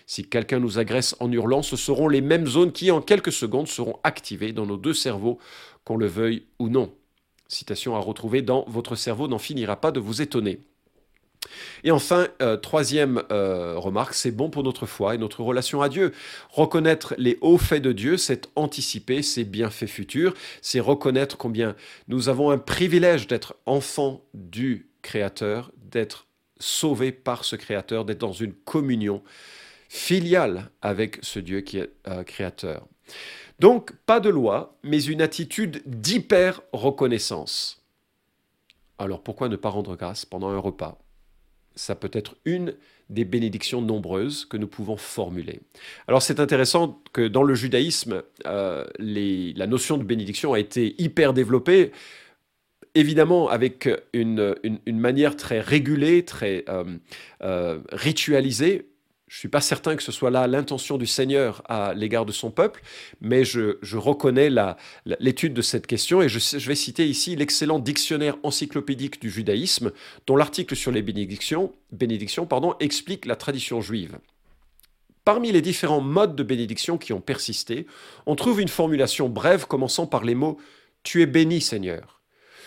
Si 0.07 0.27
quelqu'un 0.27 0.59
nous 0.59 0.79
agresse 0.79 1.15
en 1.21 1.31
hurlant, 1.31 1.61
ce 1.61 1.77
seront 1.77 2.09
les 2.09 2.23
mêmes 2.23 2.47
zones 2.47 2.73
qui, 2.73 2.91
en 2.91 3.03
quelques 3.03 3.33
secondes, 3.33 3.69
seront 3.69 3.99
activées 4.05 4.55
dans 4.55 4.65
nos 4.65 4.79
deux 4.79 4.95
cerveaux, 4.95 5.39
qu'on 5.85 5.99
le 5.99 6.07
veuille 6.07 6.45
ou 6.59 6.71
non. 6.71 6.93
Citation 7.51 7.97
à 7.97 7.99
retrouver 7.99 8.43
dans 8.43 8.65
Votre 8.69 8.95
cerveau 8.95 9.27
n'en 9.27 9.39
finira 9.39 9.75
pas 9.75 9.91
de 9.91 9.99
vous 9.99 10.23
étonner. 10.23 10.61
Et 11.83 11.91
enfin, 11.91 12.29
euh, 12.43 12.57
troisième 12.57 13.25
euh, 13.33 13.77
remarque, 13.77 14.15
c'est 14.15 14.31
bon 14.31 14.51
pour 14.51 14.63
notre 14.63 14.87
foi 14.87 15.17
et 15.17 15.19
notre 15.19 15.43
relation 15.43 15.83
à 15.83 15.89
Dieu. 15.89 16.13
Reconnaître 16.51 17.13
les 17.19 17.39
hauts 17.41 17.59
faits 17.59 17.83
de 17.83 17.91
Dieu, 17.91 18.17
c'est 18.19 18.49
anticiper 18.55 19.23
ses 19.23 19.43
bienfaits 19.43 19.87
futurs, 19.87 20.35
c'est 20.63 20.79
reconnaître 20.79 21.37
combien 21.37 21.75
nous 22.07 22.29
avons 22.29 22.51
un 22.51 22.59
privilège 22.59 23.27
d'être 23.27 23.57
enfants 23.67 24.23
du 24.33 24.87
Créateur, 25.03 25.73
d'être 25.77 26.27
sauvés 26.61 27.11
par 27.11 27.45
ce 27.45 27.57
Créateur, 27.57 28.05
d'être 28.05 28.19
dans 28.19 28.33
une 28.33 28.53
communion 28.53 29.25
filiale 29.89 30.71
avec 30.83 31.19
ce 31.23 31.41
Dieu 31.41 31.63
qui 31.63 31.79
est 31.79 31.91
euh, 32.07 32.23
Créateur. 32.23 32.87
Donc, 33.61 33.93
pas 34.07 34.21
de 34.21 34.31
loi, 34.31 34.79
mais 34.83 35.03
une 35.03 35.21
attitude 35.21 35.83
d'hyper 35.85 36.63
reconnaissance. 36.73 37.85
Alors 38.99 39.23
pourquoi 39.23 39.51
ne 39.51 39.57
pas 39.57 39.69
rendre 39.69 39.97
grâce 39.97 40.25
pendant 40.25 40.49
un 40.49 40.59
repas? 40.59 40.99
Ça 41.75 41.95
peut 41.95 42.11
être 42.15 42.37
une 42.47 42.75
des 43.11 43.27
bénédictions 43.27 43.83
nombreuses 43.83 44.47
que 44.47 44.57
nous 44.57 44.67
pouvons 44.67 44.97
formuler. 44.97 45.61
Alors 46.09 46.23
c'est 46.23 46.41
intéressant 46.41 47.03
que 47.13 47.29
dans 47.29 47.43
le 47.43 47.55
judaïsme, 47.55 48.23
euh, 48.47 48.87
la 48.99 49.67
notion 49.67 49.99
de 49.99 50.05
bénédiction 50.05 50.55
a 50.55 50.59
été 50.59 50.95
hyper 51.01 51.35
développée, 51.35 51.93
évidemment 52.95 53.49
avec 53.49 53.91
une, 54.15 54.55
manière 54.87 55.37
très 55.37 55.61
régulée, 55.61 56.25
très 56.25 56.65
euh, 56.71 56.85
euh, 57.43 57.81
ritualisée, 57.93 58.90
je 59.31 59.37
ne 59.37 59.39
suis 59.39 59.49
pas 59.49 59.61
certain 59.61 59.95
que 59.95 60.03
ce 60.03 60.11
soit 60.11 60.33
là 60.33 60.49
l'intention 60.49 60.99
du 60.99 61.07
Seigneur 61.07 61.63
à 61.69 61.95
l'égard 61.95 62.27
de 62.27 62.33
son 62.33 62.51
peuple, 62.51 62.83
mais 63.21 63.45
je, 63.45 63.77
reconnais 63.97 64.51
l'étude 65.21 65.55
de 65.55 65.63
cette 65.63 65.87
question 65.87 66.21
et 66.21 66.29
je, 66.29 66.69
vais 66.69 66.75
citer 66.75 67.07
ici 67.07 67.37
l'excellent 67.37 67.79
dictionnaire 67.79 68.37
encyclopédique 68.43 69.21
du 69.21 69.31
judaïsme, 69.31 69.93
dont 70.27 70.35
l'article 70.35 70.75
sur 70.75 70.91
les 70.91 71.03
bénédictions, 71.03 71.73
explique 72.81 73.25
la 73.25 73.37
tradition 73.37 73.81
juive. 73.81 74.19
Parmi 75.25 75.53
les 75.53 75.63
différents 75.63 76.01
modes 76.01 76.35
de 76.35 76.43
bénédiction 76.43 76.99
qui 76.99 77.13
ont 77.13 77.21
persisté, 77.21 77.87
on 78.27 78.35
trouve 78.35 78.61
une 78.61 78.67
formulation 78.67 79.29
brève 79.29 79.69
commençant 79.69 80.09
par 80.09 80.25
les 80.25 80.35
mots 80.35 80.59
Tu 81.05 81.23
es 81.23 81.27
béni, 81.27 81.61
Seigneur 81.61 82.20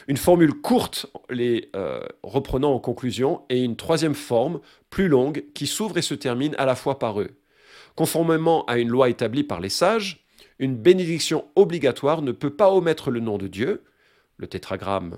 une 0.08 0.18
formule 0.18 0.54
courte 0.54 1.08
les 1.30 1.70
euh, 1.76 2.02
reprenant 2.24 2.74
en 2.74 2.80
conclusion, 2.80 3.42
et 3.50 3.64
une 3.64 3.76
troisième 3.76 4.16
forme, 4.16 4.60
plus 4.90 5.08
longue, 5.08 5.46
qui 5.54 5.68
s'ouvre 5.68 5.98
et 5.98 6.02
se 6.02 6.14
termine 6.14 6.56
à 6.58 6.66
la 6.66 6.76
fois 6.76 7.00
par 7.00 7.22
eux. 7.22 7.32
Conformément 7.96 8.66
à 8.66 8.78
une 8.78 8.90
loi 8.90 9.10
établie 9.10 9.44
par 9.44 9.60
les 9.60 9.70
sages, 9.70 10.26
une 10.60 10.76
bénédiction 10.76 11.46
obligatoire 11.56 12.22
ne 12.22 12.32
peut 12.32 12.56
pas 12.56 12.72
omettre 12.72 13.12
le 13.12 13.20
nom 13.20 13.38
de 13.38 13.48
Dieu, 13.48 13.84
le 14.38 14.48
tétragramme 14.48 15.18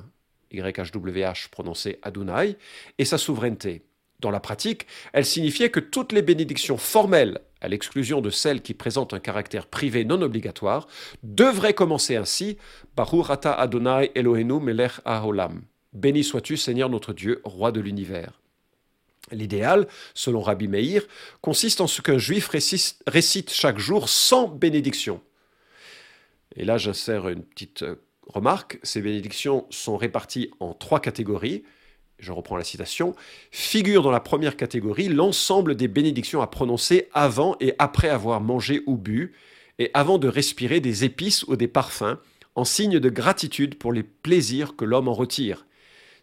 YHWH 0.51 1.49
prononcé 1.51 1.99
Adonai, 2.01 2.57
et 2.97 3.05
sa 3.05 3.17
souveraineté. 3.17 3.83
Dans 4.19 4.31
la 4.31 4.39
pratique, 4.39 4.87
elle 5.13 5.25
signifiait 5.25 5.69
que 5.69 5.79
toutes 5.79 6.11
les 6.11 6.21
bénédictions 6.21 6.77
formelles, 6.77 7.39
à 7.65 7.67
l'exclusion 7.67 8.21
de 8.21 8.29
celles 8.29 8.61
qui 8.61 8.75
présentent 8.75 9.13
un 9.13 9.19
caractère 9.19 9.65
privé 9.65 10.05
non 10.05 10.21
obligatoire, 10.21 10.87
devraient 11.23 11.73
commencer 11.73 12.15
ainsi 12.15 12.57
Baruch 12.95 13.25
Adonai 13.43 14.11
Elohenu 14.15 14.59
melech 14.59 15.01
haolam. 15.03 15.63
Béni 15.91 16.23
sois-tu, 16.23 16.57
Seigneur 16.57 16.89
notre 16.89 17.11
Dieu, 17.11 17.41
roi 17.43 17.71
de 17.71 17.81
l'univers. 17.81 18.39
L'idéal, 19.31 19.87
selon 20.13 20.41
Rabbi 20.41 20.67
Meir, 20.67 21.01
consiste 21.41 21.81
en 21.81 21.87
ce 21.87 22.03
qu'un 22.03 22.19
juif 22.19 22.49
récite 22.49 23.51
chaque 23.51 23.79
jour 23.79 24.09
sans 24.09 24.47
bénédiction. 24.47 25.19
Et 26.55 26.65
là, 26.65 26.77
j'insère 26.77 27.27
une 27.27 27.43
petite 27.43 27.81
euh, 27.81 27.95
remarque. 28.27 28.79
Ces 28.83 29.01
bénédictions 29.01 29.65
sont 29.71 29.97
réparties 29.97 30.51
en 30.59 30.73
trois 30.73 30.99
catégories 30.99 31.63
je 32.19 32.31
reprends 32.31 32.57
la 32.57 32.63
citation, 32.63 33.15
figure 33.51 34.01
dans 34.01 34.11
la 34.11 34.19
première 34.19 34.57
catégorie 34.57 35.09
l'ensemble 35.09 35.75
des 35.75 35.87
bénédictions 35.87 36.41
à 36.41 36.47
prononcer 36.47 37.09
avant 37.13 37.55
et 37.59 37.75
après 37.79 38.09
avoir 38.09 38.41
mangé 38.41 38.81
ou 38.85 38.97
bu, 38.97 39.33
et 39.79 39.91
avant 39.93 40.17
de 40.17 40.27
respirer 40.27 40.79
des 40.79 41.03
épices 41.03 41.43
ou 41.43 41.55
des 41.55 41.67
parfums, 41.67 42.17
en 42.55 42.63
signe 42.63 42.99
de 42.99 43.09
gratitude 43.09 43.77
pour 43.77 43.91
les 43.91 44.03
plaisirs 44.03 44.75
que 44.75 44.85
l'homme 44.85 45.09
en 45.09 45.13
retire. 45.13 45.65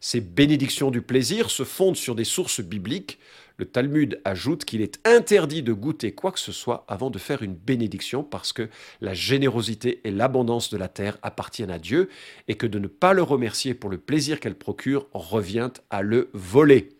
Ces 0.01 0.21
bénédictions 0.21 0.91
du 0.91 1.03
plaisir 1.03 1.51
se 1.51 1.63
fondent 1.63 1.97
sur 1.97 2.15
des 2.15 2.25
sources 2.25 2.61
bibliques. 2.61 3.19
Le 3.57 3.67
Talmud 3.67 4.21
ajoute 4.25 4.65
qu'il 4.65 4.83
est 4.83 5.01
interdit 5.07 5.63
de 5.63 5.73
goûter 5.73 6.13
quoi 6.13 6.33
que 6.33 6.41
ce 6.41 6.53
soit 6.53 6.85
avant 6.89 7.11
de 7.11 7.19
faire 7.19 7.43
une 7.43 7.55
bénédiction 7.55 8.25
parce 8.25 8.53
que 8.53 8.69
la 9.01 9.15
générosité 9.15 10.01
et 10.05 10.11
l'abondance 10.11 10.71
de 10.71 10.77
la 10.77 10.89
terre 10.89 11.19
appartiennent 11.23 11.71
à 11.71 11.79
Dieu 11.79 12.09
et 12.49 12.55
que 12.57 12.67
de 12.67 12.79
ne 12.79 12.89
pas 12.89 13.13
le 13.13 13.23
remercier 13.23 13.75
pour 13.75 13.91
le 13.91 13.99
plaisir 13.99 14.41
qu'elle 14.41 14.55
procure 14.55 15.07
revient 15.13 15.71
à 15.91 16.03
le 16.03 16.31
voler. 16.33 16.91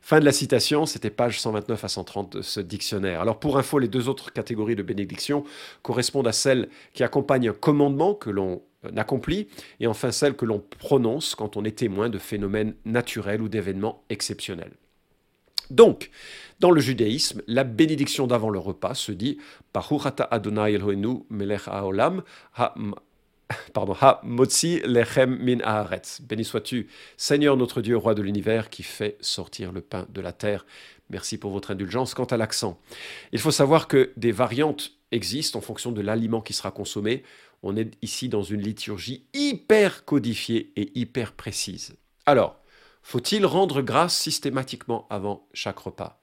Fin 0.00 0.20
de 0.20 0.24
la 0.24 0.32
citation, 0.32 0.86
c'était 0.86 1.10
page 1.10 1.40
129 1.40 1.84
à 1.84 1.88
130 1.88 2.36
de 2.36 2.42
ce 2.42 2.60
dictionnaire. 2.60 3.20
Alors 3.20 3.38
pour 3.38 3.58
info, 3.58 3.78
les 3.78 3.88
deux 3.88 4.08
autres 4.08 4.32
catégories 4.32 4.76
de 4.76 4.82
bénédictions 4.82 5.44
correspondent 5.82 6.28
à 6.28 6.32
celles 6.32 6.68
qui 6.94 7.02
accompagnent 7.02 7.50
un 7.50 7.52
commandement 7.52 8.14
que 8.14 8.30
l'on 8.30 8.62
accomplit, 8.96 9.48
et 9.80 9.86
enfin 9.86 10.12
celles 10.12 10.34
que 10.34 10.44
l'on 10.44 10.60
prononce 10.60 11.34
quand 11.34 11.56
on 11.56 11.64
est 11.64 11.78
témoin 11.78 12.08
de 12.08 12.18
phénomènes 12.18 12.74
naturels 12.84 13.42
ou 13.42 13.48
d'événements 13.48 14.04
exceptionnels. 14.08 14.72
Donc, 15.70 16.10
dans 16.60 16.70
le 16.70 16.80
judaïsme, 16.80 17.42
la 17.46 17.64
bénédiction 17.64 18.26
d'avant 18.26 18.50
le 18.50 18.58
repas 18.58 18.94
se 18.94 19.12
dit 19.12 19.38
Adonai 20.30 20.78
melech 21.30 21.68
haolam 21.68 22.22
ha, 22.56 22.74
pardon, 23.72 23.94
ha 24.00 24.20
motzi 24.24 24.80
lechem 24.84 25.38
min 25.38 25.60
haaretz. 25.60 26.20
Béni 26.22 26.44
sois-tu, 26.44 26.88
Seigneur 27.16 27.56
notre 27.56 27.80
Dieu, 27.80 27.96
roi 27.96 28.14
de 28.14 28.22
l'univers, 28.22 28.70
qui 28.70 28.82
fait 28.82 29.16
sortir 29.20 29.72
le 29.72 29.80
pain 29.80 30.06
de 30.10 30.20
la 30.20 30.32
terre. 30.32 30.66
Merci 31.10 31.38
pour 31.38 31.52
votre 31.52 31.70
indulgence. 31.70 32.14
Quant 32.14 32.24
à 32.24 32.36
l'accent, 32.36 32.78
il 33.32 33.38
faut 33.38 33.50
savoir 33.50 33.88
que 33.88 34.12
des 34.16 34.32
variantes 34.32 34.92
existent 35.12 35.58
en 35.58 35.62
fonction 35.62 35.92
de 35.92 36.00
l'aliment 36.00 36.40
qui 36.40 36.52
sera 36.52 36.70
consommé. 36.70 37.22
On 37.62 37.76
est 37.76 37.92
ici 38.02 38.28
dans 38.28 38.42
une 38.42 38.60
liturgie 38.60 39.24
hyper 39.32 40.04
codifiée 40.04 40.72
et 40.76 40.92
hyper 40.98 41.32
précise. 41.32 41.94
Alors, 42.26 42.57
faut-il 43.08 43.46
rendre 43.46 43.80
grâce 43.80 44.14
systématiquement 44.14 45.06
avant 45.08 45.48
chaque 45.54 45.78
repas? 45.78 46.20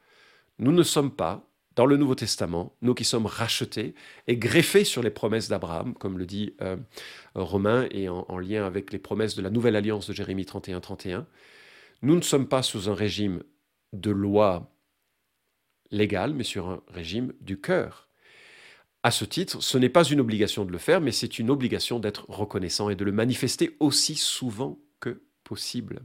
Nous 0.59 0.71
ne 0.71 0.83
sommes 0.83 1.09
pas, 1.09 1.49
dans 1.75 1.87
le 1.87 1.97
Nouveau 1.97 2.13
Testament, 2.13 2.75
nous 2.83 2.93
qui 2.93 3.03
sommes 3.03 3.25
rachetés 3.25 3.95
et 4.27 4.37
greffés 4.37 4.83
sur 4.83 5.01
les 5.01 5.09
promesses 5.09 5.49
d'Abraham, 5.49 5.95
comme 5.95 6.19
le 6.19 6.27
dit 6.27 6.53
euh, 6.61 6.77
Romain, 7.33 7.87
et 7.89 8.07
en, 8.07 8.27
en, 8.29 8.37
lien 8.37 8.67
avec 8.67 8.93
les 8.93 8.99
promesses 8.99 9.33
de 9.33 9.41
la 9.41 9.49
Nouvelle 9.49 9.75
Alliance 9.75 10.07
de 10.07 10.13
Jérémie 10.13 10.43
31-31, 10.43 11.25
nous 12.03 12.15
ne 12.15 12.21
sommes 12.21 12.47
pas 12.47 12.61
sous 12.61 12.87
un 12.87 12.93
régime 12.93 13.41
de 13.91 14.11
loi 14.11 14.71
légale, 15.89 16.35
mais 16.35 16.43
sur 16.43 16.69
un 16.69 16.83
régime 16.87 17.33
du 17.41 17.59
cœur. 17.59 18.09
À 19.01 19.09
ce 19.09 19.25
titre, 19.25 19.59
ce 19.59 19.79
n'est 19.79 19.89
pas 19.89 20.03
une 20.03 20.19
obligation 20.19 20.65
de 20.65 20.71
le 20.71 20.77
faire, 20.77 21.01
mais 21.01 21.11
c'est 21.11 21.39
une 21.39 21.49
obligation 21.49 21.97
d'être 21.97 22.29
reconnaissant 22.29 22.91
et 22.91 22.95
de 22.95 23.03
le 23.03 23.11
manifester 23.11 23.75
aussi 23.79 24.13
souvent 24.13 24.77
que 24.99 25.23
possible. 25.43 26.03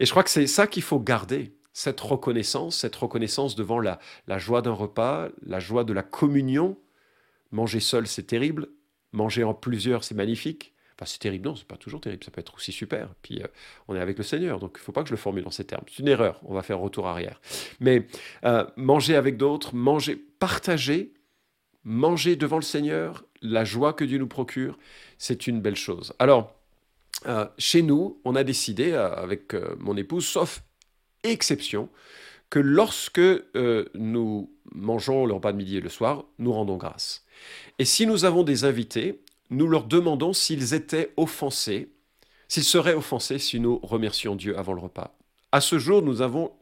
Et 0.00 0.06
je 0.06 0.10
crois 0.10 0.22
que 0.22 0.30
c'est 0.30 0.46
ça 0.46 0.66
qu'il 0.66 0.82
faut 0.82 1.00
garder, 1.00 1.52
cette 1.72 2.00
reconnaissance, 2.00 2.78
cette 2.78 2.96
reconnaissance 2.96 3.54
devant 3.54 3.80
la, 3.80 3.98
la 4.26 4.38
joie 4.38 4.62
d'un 4.62 4.72
repas, 4.72 5.28
la 5.44 5.60
joie 5.60 5.84
de 5.84 5.92
la 5.92 6.02
communion. 6.02 6.78
Manger 7.52 7.80
seul, 7.80 8.06
c'est 8.06 8.22
terrible. 8.22 8.68
Manger 9.12 9.44
en 9.44 9.52
plusieurs, 9.52 10.02
c'est 10.02 10.14
magnifique. 10.14 10.74
Enfin, 10.98 11.04
c'est 11.04 11.18
terrible, 11.18 11.46
non, 11.46 11.54
c'est 11.54 11.66
pas 11.66 11.76
toujours 11.76 12.00
terrible, 12.00 12.24
ça 12.24 12.30
peut 12.30 12.40
être 12.40 12.54
aussi 12.54 12.72
super. 12.72 13.14
Puis 13.20 13.42
euh, 13.42 13.46
on 13.88 13.94
est 13.94 14.00
avec 14.00 14.16
le 14.16 14.24
Seigneur, 14.24 14.58
donc 14.58 14.76
il 14.76 14.80
faut 14.80 14.92
pas 14.92 15.02
que 15.02 15.08
je 15.08 15.12
le 15.12 15.18
formule 15.18 15.44
dans 15.44 15.50
ces 15.50 15.64
termes. 15.64 15.84
C'est 15.88 15.98
une 15.98 16.08
erreur, 16.08 16.40
on 16.46 16.54
va 16.54 16.62
faire 16.62 16.78
retour 16.78 17.06
arrière. 17.06 17.38
Mais 17.80 18.06
euh, 18.44 18.64
manger 18.76 19.14
avec 19.14 19.36
d'autres, 19.36 19.74
manger, 19.74 20.16
partager, 20.16 21.12
manger 21.84 22.36
devant 22.36 22.56
le 22.56 22.62
Seigneur, 22.62 23.24
la 23.42 23.64
joie 23.64 23.92
que 23.92 24.04
Dieu 24.04 24.16
nous 24.16 24.26
procure, 24.26 24.78
c'est 25.18 25.46
une 25.46 25.60
belle 25.60 25.76
chose. 25.76 26.14
Alors, 26.18 26.54
euh, 27.26 27.46
chez 27.58 27.82
nous, 27.82 28.20
on 28.24 28.34
a 28.34 28.44
décidé 28.44 28.92
euh, 28.92 29.14
avec 29.14 29.54
euh, 29.54 29.74
mon 29.78 29.96
épouse, 29.96 30.26
sauf 30.26 30.62
exception, 31.22 31.88
que 32.50 32.60
lorsque 32.60 33.20
nous 33.94 34.52
mangeons 34.72 35.26
le 35.26 35.34
repas 35.34 35.50
de 35.50 35.56
midi 35.56 35.78
et 35.78 35.80
le 35.80 35.88
soir, 35.88 36.26
nous 36.38 36.52
rendons 36.52 36.76
grâce. 36.76 37.24
Et 37.80 37.84
si 37.84 38.06
nous 38.06 38.24
avons 38.24 38.44
des 38.44 38.64
invités, 38.64 39.20
nous 39.50 39.66
leur 39.66 39.84
demandons 39.84 40.32
s'ils 40.32 40.72
étaient 40.72 41.12
offensés, 41.16 41.92
s'ils 42.46 42.62
seraient 42.62 42.94
offensés 42.94 43.40
si 43.40 43.58
nous 43.58 43.80
remercions 43.82 44.36
Dieu 44.36 44.56
avant 44.56 44.74
le 44.74 44.80
repas. 44.80 45.16
À 45.50 45.60
ce 45.60 45.80
jour, 45.80 46.02
nous 46.02 46.22
avons 46.22 46.52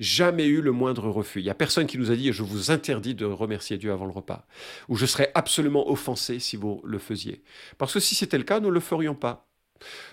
jamais 0.00 0.46
eu 0.46 0.60
le 0.62 0.72
moindre 0.72 1.08
refus. 1.08 1.40
Il 1.40 1.44
n'y 1.44 1.50
a 1.50 1.54
personne 1.54 1.86
qui 1.86 1.98
nous 1.98 2.10
a 2.10 2.16
dit 2.16 2.32
je 2.32 2.42
vous 2.42 2.72
interdis 2.72 3.14
de 3.14 3.26
remercier 3.26 3.78
Dieu 3.78 3.92
avant 3.92 4.06
le 4.06 4.12
repas, 4.12 4.46
ou 4.88 4.96
je 4.96 5.06
serais 5.06 5.30
absolument 5.36 5.88
offensé 5.88 6.40
si 6.40 6.56
vous 6.56 6.80
le 6.84 6.98
faisiez. 6.98 7.44
Parce 7.78 7.92
que 7.94 8.00
si 8.00 8.16
c'était 8.16 8.38
le 8.38 8.44
cas, 8.44 8.58
nous 8.58 8.70
ne 8.70 8.74
le 8.74 8.80
ferions 8.80 9.14
pas. 9.14 9.49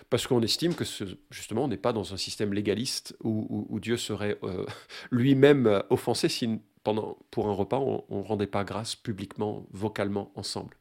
Parce 0.09 0.27
qu'on 0.27 0.41
estime 0.41 0.73
que 0.73 0.83
justement, 1.29 1.65
on 1.65 1.67
n'est 1.67 1.77
pas 1.77 1.93
dans 1.93 2.13
un 2.13 2.17
système 2.17 2.53
légaliste 2.53 3.15
où, 3.23 3.79
Dieu 3.79 3.97
serait 3.97 4.37
euh, 4.43 4.65
lui-même 5.11 5.83
offensé 5.89 6.29
si 6.29 6.59
pendant, 6.83 7.17
pour 7.31 7.47
un 7.49 7.53
repas, 7.53 7.79
on 7.79 8.05
ne 8.09 8.23
rendait 8.23 8.47
pas 8.47 8.63
grâce 8.63 8.95
publiquement, 8.95 9.67
vocalement, 9.71 10.31
ensemble. 10.35 10.77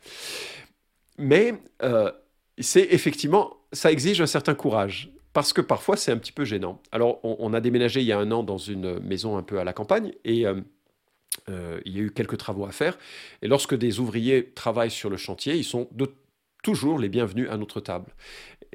Mais 1.19 1.55
euh, 1.83 2.12
c'est 2.59 2.88
effectivement, 2.90 3.57
ça 3.73 3.90
exige 3.90 4.21
un 4.21 4.26
certain 4.26 4.55
courage 4.55 5.11
parce 5.33 5.52
que 5.52 5.61
parfois 5.61 5.97
c'est 5.97 6.12
un 6.12 6.19
petit 6.19 6.33
peu 6.33 6.45
gênant. 6.45 6.81
Alors 6.93 7.21
on, 7.25 7.52
a 7.52 7.61
déménagé 7.61 8.00
il 8.00 8.07
y 8.07 8.12
a 8.12 8.19
un 8.19 8.31
an 8.31 8.43
dans 8.43 8.59
une 8.59 9.00
maison 9.00 9.37
un 9.37 9.43
peu 9.43 9.59
à 9.59 9.64
la 9.64 9.73
campagne 9.73 10.12
et 10.25 10.47
euh, 10.47 10.61
euh, 11.49 11.81
il 11.85 11.97
y 11.97 12.00
a 12.00 12.02
eu 12.02 12.11
quelques 12.11 12.38
travaux 12.38 12.64
à 12.64 12.73
faire. 12.73 12.97
Et 13.43 13.49
lorsque 13.49 13.75
des 13.75 13.99
ouvriers 13.99 14.50
travaillent 14.52 14.90
sur 14.90 15.11
le 15.11 15.16
chantier, 15.16 15.55
ils 15.55 15.64
sont 15.64 15.88
toujours 16.62 16.99
les 16.99 17.09
bienvenus 17.09 17.50
à 17.50 17.57
notre 17.57 17.81
table. 17.81 18.12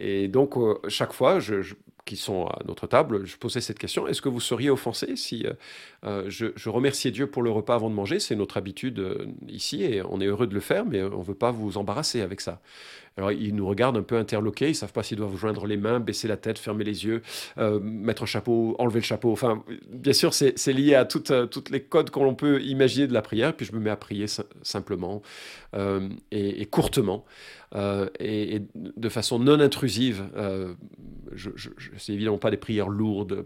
Et 0.04 0.28
donc 0.28 0.58
euh, 0.58 0.76
chaque 0.88 1.14
fois, 1.14 1.40
je, 1.40 1.74
qui 2.06 2.18
sont 2.18 2.48
à 2.48 2.60
notre 2.66 2.88
table, 2.88 3.26
je 3.26 3.38
posais 3.38 3.62
cette 3.62 3.78
question 3.78 4.08
est-ce 4.08 4.22
que 4.22 4.30
vous 4.30 4.40
seriez 4.40 4.72
offensé 4.72 5.16
si 5.16 5.46
je, 6.04 6.48
je, 6.56 6.70
remerciais 6.70 7.12
Dieu 7.12 7.28
pour 7.28 7.44
le 7.44 7.52
repas 7.52 7.76
avant 7.76 7.90
de 7.90 7.96
manger? 7.96 8.20
C'est 8.20 8.36
notre 8.36 8.58
habitude 8.58 9.32
ici 9.48 9.84
et 9.84 10.02
on 10.02 10.20
est 10.20 10.26
heureux 10.26 10.48
de 10.48 10.56
le 10.56 10.60
faire, 10.60 10.84
mais 10.84 11.04
on 11.04 11.20
ne 11.20 11.24
veut 11.24 11.36
pas 11.36 11.52
vous 11.52 11.78
embarrasser 11.78 12.22
avec 12.22 12.42
ça. 12.42 12.60
Alors 13.18 13.32
ils 13.32 13.54
nous 13.54 13.68
regardent 13.68 13.98
un 13.98 14.04
peu 14.04 14.18
interloqués, 14.18 14.70
ils 14.70 14.76
savent 14.76 14.94
pas 14.94 15.04
s'ils 15.04 15.18
doivent 15.18 15.36
joindre 15.36 15.68
les 15.68 15.76
mains, 15.76 16.00
baisser 16.00 16.28
la 16.30 16.38
tête, 16.38 16.58
fermer 16.58 16.86
les 16.86 17.06
yeux, 17.06 17.22
euh, 17.58 17.80
mettre 17.82 18.24
un 18.24 18.26
chapeau, 18.26 18.76
enlever 18.80 19.00
le 19.00 19.06
chapeau. 19.06 19.32
Enfin, 19.32 19.64
bien 19.90 20.14
sûr, 20.14 20.34
c'est 20.34 20.74
lié 20.74 20.96
à 20.96 21.04
toutes, 21.04 21.32
euh, 21.32 21.46
toutes 21.46 21.70
les 21.70 21.84
codes 21.84 22.10
qu'on 22.10 22.36
peut 22.36 22.62
imaginer 22.62 23.08
de 23.08 23.14
la 23.14 23.22
prière. 23.22 23.54
Puis 23.56 23.66
je 23.66 23.74
me 23.74 23.80
mets 23.80 23.90
à 23.90 23.98
prier 23.98 24.28
simplement 24.62 25.22
euh, 25.76 26.08
et, 26.32 26.66
courtement 26.68 27.26
et, 28.20 28.62
de 28.74 29.10
façon 29.10 29.40
non 29.40 29.60
intrusive. 29.60 30.24
je, 31.34 31.50
c'est 31.98 32.14
évidemment 32.14 32.38
pas 32.38 32.52
des 32.52 32.58
prières 32.58 32.90
lourdes 32.90 33.46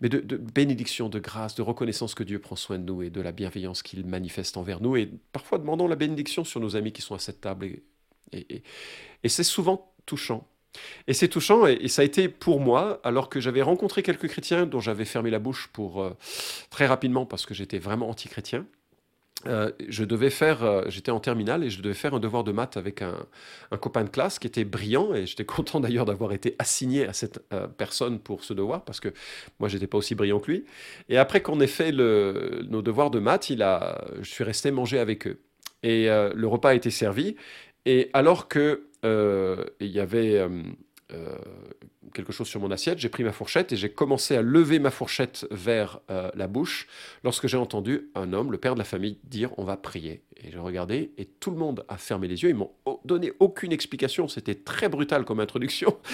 mais 0.00 0.08
de, 0.08 0.36
bénédiction, 0.36 1.08
de 1.08 1.18
grâce, 1.18 1.54
de 1.54 1.62
reconnaissance 1.62 2.14
que 2.14 2.22
Dieu 2.22 2.38
prend 2.38 2.56
soin 2.56 2.78
de 2.78 2.84
nous 2.84 3.02
et 3.02 3.10
de 3.10 3.20
la 3.20 3.32
bienveillance 3.32 3.82
qu'il 3.82 4.06
manifeste 4.06 4.56
envers 4.56 4.80
nous. 4.80 4.96
Et 4.96 5.10
parfois 5.32 5.58
demandons 5.58 5.86
la 5.86 5.96
bénédiction 5.96 6.44
sur 6.44 6.60
nos 6.60 6.76
amis 6.76 6.92
qui 6.92 7.02
sont 7.02 7.14
à 7.14 7.18
cette 7.18 7.40
table 7.40 7.66
et, 8.32 8.62
c'est 9.28 9.44
souvent 9.44 9.92
touchant. 10.06 10.46
Et 11.06 11.14
c'est 11.14 11.28
touchant, 11.28 11.66
et, 11.66 11.88
ça 11.88 12.02
a 12.02 12.04
été 12.04 12.28
pour 12.28 12.60
moi, 12.60 13.00
alors 13.02 13.28
que 13.28 13.40
j'avais 13.40 13.62
rencontré 13.62 14.02
quelques 14.02 14.28
chrétiens 14.28 14.66
dont 14.66 14.80
j'avais 14.80 15.04
fermé 15.04 15.30
la 15.30 15.38
bouche 15.38 15.68
pour 15.72 16.02
euh, 16.02 16.16
très 16.70 16.86
rapidement 16.86 17.26
parce 17.26 17.46
que 17.46 17.54
j'étais 17.54 17.78
vraiment 17.78 18.08
anti-chrétien. 18.08 18.66
Euh, 19.46 19.70
je 19.88 20.04
devais 20.04 20.28
faire, 20.28 20.62
euh, 20.62 20.82
j'étais 20.88 21.10
en 21.10 21.18
terminale 21.18 21.64
et 21.64 21.70
je 21.70 21.80
devais 21.80 21.94
faire 21.94 22.12
un 22.12 22.20
devoir 22.20 22.44
de 22.44 22.52
maths 22.52 22.76
avec 22.76 23.00
un, 23.00 23.14
copain 23.80 24.04
de 24.04 24.10
classe 24.10 24.38
qui 24.38 24.46
était 24.46 24.64
brillant 24.64 25.14
et 25.14 25.24
j'étais 25.24 25.44
content 25.46 25.80
d'ailleurs 25.80 26.04
d'avoir 26.04 26.32
été 26.32 26.56
assigné 26.58 27.06
à 27.06 27.14
cette 27.14 27.40
personne 27.78 28.18
pour 28.18 28.44
ce 28.44 28.52
devoir 28.52 28.84
parce 28.84 29.00
que 29.00 29.08
moi 29.58 29.70
j'étais 29.70 29.86
pas 29.86 29.96
aussi 29.96 30.14
brillant 30.14 30.40
que 30.40 30.50
lui. 30.50 30.64
Et 31.08 31.16
après 31.16 31.40
qu'on 31.40 31.58
ait 31.60 31.66
fait 31.66 31.90
nos 31.90 32.82
devoirs 32.82 33.10
de 33.10 33.18
maths, 33.18 33.48
il 33.48 33.62
a, 33.62 34.04
je 34.20 34.28
suis 34.28 34.44
resté 34.44 34.70
manger 34.70 34.98
avec 34.98 35.26
eux. 35.26 35.40
Et 35.82 36.08
le 36.08 36.46
repas 36.46 36.70
a 36.70 36.74
été 36.74 36.90
servi 36.90 37.36
et 37.86 38.10
alors 38.12 38.48
que 38.48 38.86
euh, 39.04 39.64
il 39.80 39.88
y 39.88 40.00
avait 40.00 40.36
euh, 40.36 40.62
euh, 41.12 41.38
quelque 42.12 42.32
chose 42.32 42.46
sur 42.46 42.60
mon 42.60 42.70
assiette, 42.70 42.98
j'ai 42.98 43.08
pris 43.08 43.24
ma 43.24 43.32
fourchette 43.32 43.72
et 43.72 43.76
j'ai 43.76 43.90
commencé 43.90 44.36
à 44.36 44.42
lever 44.42 44.78
ma 44.78 44.90
fourchette 44.90 45.46
vers 45.50 46.00
la 46.08 46.46
bouche 46.46 46.86
lorsque 47.24 47.46
j'ai 47.46 47.56
entendu 47.56 48.10
un 48.14 48.32
homme, 48.32 48.52
le 48.52 48.58
père 48.58 48.74
de 48.74 48.78
la 48.78 48.84
famille, 48.84 49.18
dire 49.24 49.52
on 49.58 49.64
va 49.64 49.76
prier. 49.76 50.22
Et 50.36 50.50
j'ai 50.50 50.58
regardé 50.58 51.12
et 51.18 51.24
tout 51.24 51.50
le 51.50 51.56
monde 51.56 51.84
a 51.88 51.96
fermé 51.96 52.28
les 52.28 52.42
yeux. 52.42 52.50
Ils 52.50 52.56
m'ont 52.56 52.72
donné 53.04 53.32
aucune 53.38 53.72
explication. 53.72 54.28
C'était 54.28 54.54
très 54.54 54.88
brutal 54.88 55.24
comme 55.24 55.40
introduction. 55.40 55.96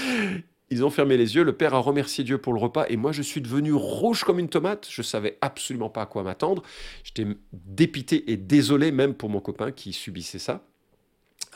Ils 0.68 0.84
ont 0.84 0.90
fermé 0.90 1.16
les 1.16 1.36
yeux, 1.36 1.44
le 1.44 1.52
père 1.52 1.74
a 1.74 1.78
remercié 1.78 2.24
Dieu 2.24 2.38
pour 2.38 2.52
le 2.52 2.58
repas, 2.58 2.86
et 2.88 2.96
moi 2.96 3.12
je 3.12 3.22
suis 3.22 3.40
devenu 3.40 3.72
rouge 3.72 4.24
comme 4.24 4.40
une 4.40 4.48
tomate, 4.48 4.88
je 4.90 5.00
savais 5.00 5.38
absolument 5.40 5.90
pas 5.90 6.02
à 6.02 6.06
quoi 6.06 6.24
m'attendre, 6.24 6.64
j'étais 7.04 7.24
dépité 7.52 8.32
et 8.32 8.36
désolé 8.36 8.90
même 8.90 9.14
pour 9.14 9.28
mon 9.28 9.38
copain 9.38 9.70
qui 9.70 9.92
subissait 9.92 10.40
ça. 10.40 10.66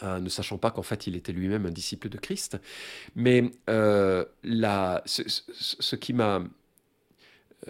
Euh, 0.02 0.18
ne 0.18 0.28
sachant 0.30 0.56
pas 0.56 0.70
qu'en 0.70 0.82
fait 0.82 1.06
il 1.06 1.14
était 1.14 1.32
lui-même 1.32 1.66
un 1.66 1.70
disciple 1.70 2.08
de 2.08 2.16
Christ. 2.16 2.58
Mais 3.14 3.50
euh, 3.68 4.24
ce, 5.04 5.96
qui 5.96 6.12
m'a 6.14 6.36
euh, 6.36 6.46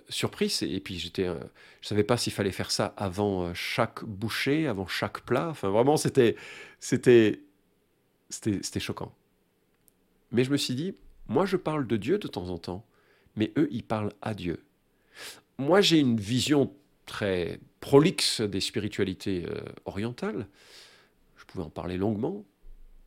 surpris, 0.09 0.57
et 0.63 0.81
puis 0.81 0.99
j'étais, 0.99 1.25
je 1.25 1.31
ne 1.31 1.39
savais 1.83 2.05
pas 2.05 2.17
s'il 2.17 2.33
fallait 2.33 2.53
faire 2.53 2.71
ça 2.71 2.95
avant 2.97 3.53
chaque 3.55 4.05
bouchée, 4.05 4.69
avant 4.69 4.87
chaque 4.87 5.23
plat. 5.23 5.49
Enfin, 5.49 5.71
vraiment, 5.71 5.97
c'était, 5.97 6.37
c'était, 6.79 7.41
c'était, 8.29 8.81
choquant. 8.81 9.13
Mais 10.31 10.45
je 10.45 10.53
me 10.53 10.57
suis 10.57 10.75
dit, 10.75 10.95
moi, 11.27 11.47
je 11.47 11.57
parle 11.57 11.87
de 11.87 11.97
Dieu 11.97 12.19
de 12.19 12.29
temps 12.29 12.49
en 12.51 12.59
temps, 12.59 12.87
mais 13.35 13.53
eux, 13.57 13.69
ils 13.73 13.85
parlent 13.85 14.13
à 14.23 14.35
Dieu. 14.35 14.63
Moi, 15.59 15.81
j'ai 15.81 15.99
une 15.99 16.19
vision 16.21 16.73
très 17.07 17.59
prolixe 17.81 18.41
des 18.41 18.61
spiritualités 18.61 19.47
orientales 19.85 20.47
pouvais 21.51 21.65
en 21.65 21.71
parler 21.71 21.97
longuement, 21.97 22.45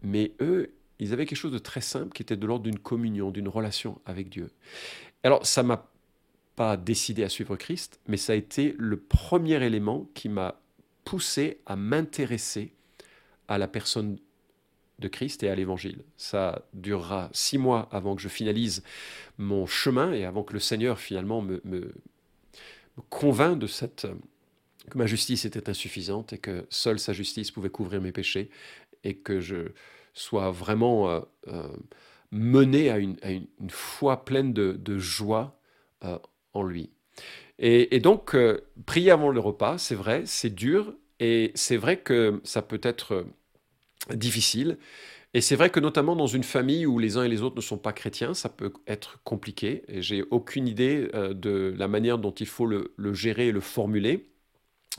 mais 0.02 0.34
eux, 0.42 0.74
ils 1.00 1.14
avaient 1.14 1.26
quelque 1.26 1.38
chose 1.38 1.52
de 1.52 1.60
très 1.60 1.82
simple 1.82 2.14
qui 2.14 2.22
était 2.22 2.38
de 2.38 2.46
l'ordre 2.46 2.64
d'une 2.64 2.80
communion, 2.80 3.32
d'une 3.32 3.48
relation 3.48 4.00
avec 4.06 4.30
Dieu. 4.30 4.52
Alors, 5.24 5.46
ça 5.46 5.64
m'a 5.64 5.90
pas 6.56 6.78
décidé 6.78 7.24
à 7.24 7.30
suivre 7.30 7.56
Christ, 7.56 8.00
mais 8.08 8.18
ça 8.18 8.34
a 8.34 8.36
été 8.36 8.76
le 8.78 8.98
premier 8.98 9.64
élément 9.64 10.08
qui 10.14 10.30
m'a 10.30 10.60
poussé 11.04 11.60
à 11.66 11.76
m'intéresser 11.76 12.74
à 13.48 13.58
la 13.58 13.68
personne 13.68 14.18
de 15.00 15.08
Christ 15.08 15.44
et 15.44 15.50
à 15.50 15.56
l'Évangile. 15.56 16.04
Ça 16.18 16.64
durera 16.74 17.30
six 17.34 17.58
mois 17.58 17.90
avant 17.92 18.16
que 18.16 18.22
je 18.22 18.30
finalise 18.30 18.84
mon 19.38 19.66
chemin 19.66 20.14
et 20.14 20.26
avant 20.26 20.44
que 20.44 20.54
le 20.54 20.60
Seigneur 20.60 21.00
finalement 21.00 21.42
me, 21.42 21.62
me, 21.66 21.80
me 21.82 23.04
convainc 23.10 23.58
de 23.58 23.68
cette 23.68 24.08
que 24.90 24.98
ma 24.98 25.06
justice 25.06 25.46
était 25.46 25.70
insuffisante 25.70 26.34
et 26.34 26.38
que 26.38 26.66
seule 26.70 27.00
sa 27.00 27.14
justice 27.14 27.52
pouvait 27.52 27.70
couvrir 27.70 28.02
mes 28.02 28.12
péchés 28.12 28.50
et 29.04 29.16
que 29.16 29.40
je 29.40 29.72
sois 30.14 30.52
vraiment 30.52 31.10
euh, 31.10 31.20
euh, 31.48 31.68
mené 32.32 32.90
à 32.90 32.98
une, 32.98 33.18
foi 33.70 34.26
pleine 34.26 34.54
de, 34.54 34.98
joie 34.98 35.60
euh, 36.04 36.18
en 36.54 36.64
lui. 36.64 36.92
Et, 37.60 38.00
donc, 38.00 38.36
prier 38.86 39.12
avant 39.12 39.30
le 39.30 39.40
repas, 39.40 39.78
c'est 39.78 39.96
vrai, 39.96 40.24
c'est 40.26 40.50
dur 40.50 40.96
et 41.20 41.52
c'est 41.56 41.78
vrai 41.78 41.98
que 41.98 42.42
ça 42.44 42.62
peut 42.62 42.82
être 42.84 43.26
difficile. 44.14 44.78
Et 45.36 45.42
c'est 45.42 45.56
vrai 45.56 45.70
que 45.70 45.80
notamment 45.80 46.16
dans 46.16 46.28
une 46.28 46.44
famille 46.44 46.86
où 46.86 47.00
les 47.00 47.16
uns 47.16 47.24
et 47.24 47.30
les 47.30 47.42
autres 47.42 47.56
ne 47.56 47.62
sont 47.62 47.78
pas 47.78 47.94
chrétiens, 47.94 48.34
ça 48.34 48.50
peut 48.50 48.74
être 48.88 49.22
compliqué. 49.24 49.84
Et 49.88 50.02
j'ai 50.02 50.24
aucune 50.30 50.68
idée 50.68 51.08
de 51.14 51.74
la 51.78 51.88
manière 51.88 52.18
dont 52.18 52.32
il 52.32 52.48
faut 52.48 52.66
le, 52.66 52.94
le 52.98 53.14
gérer 53.14 53.48
et 53.48 53.52
le 53.52 53.62
formuler. 53.62 54.33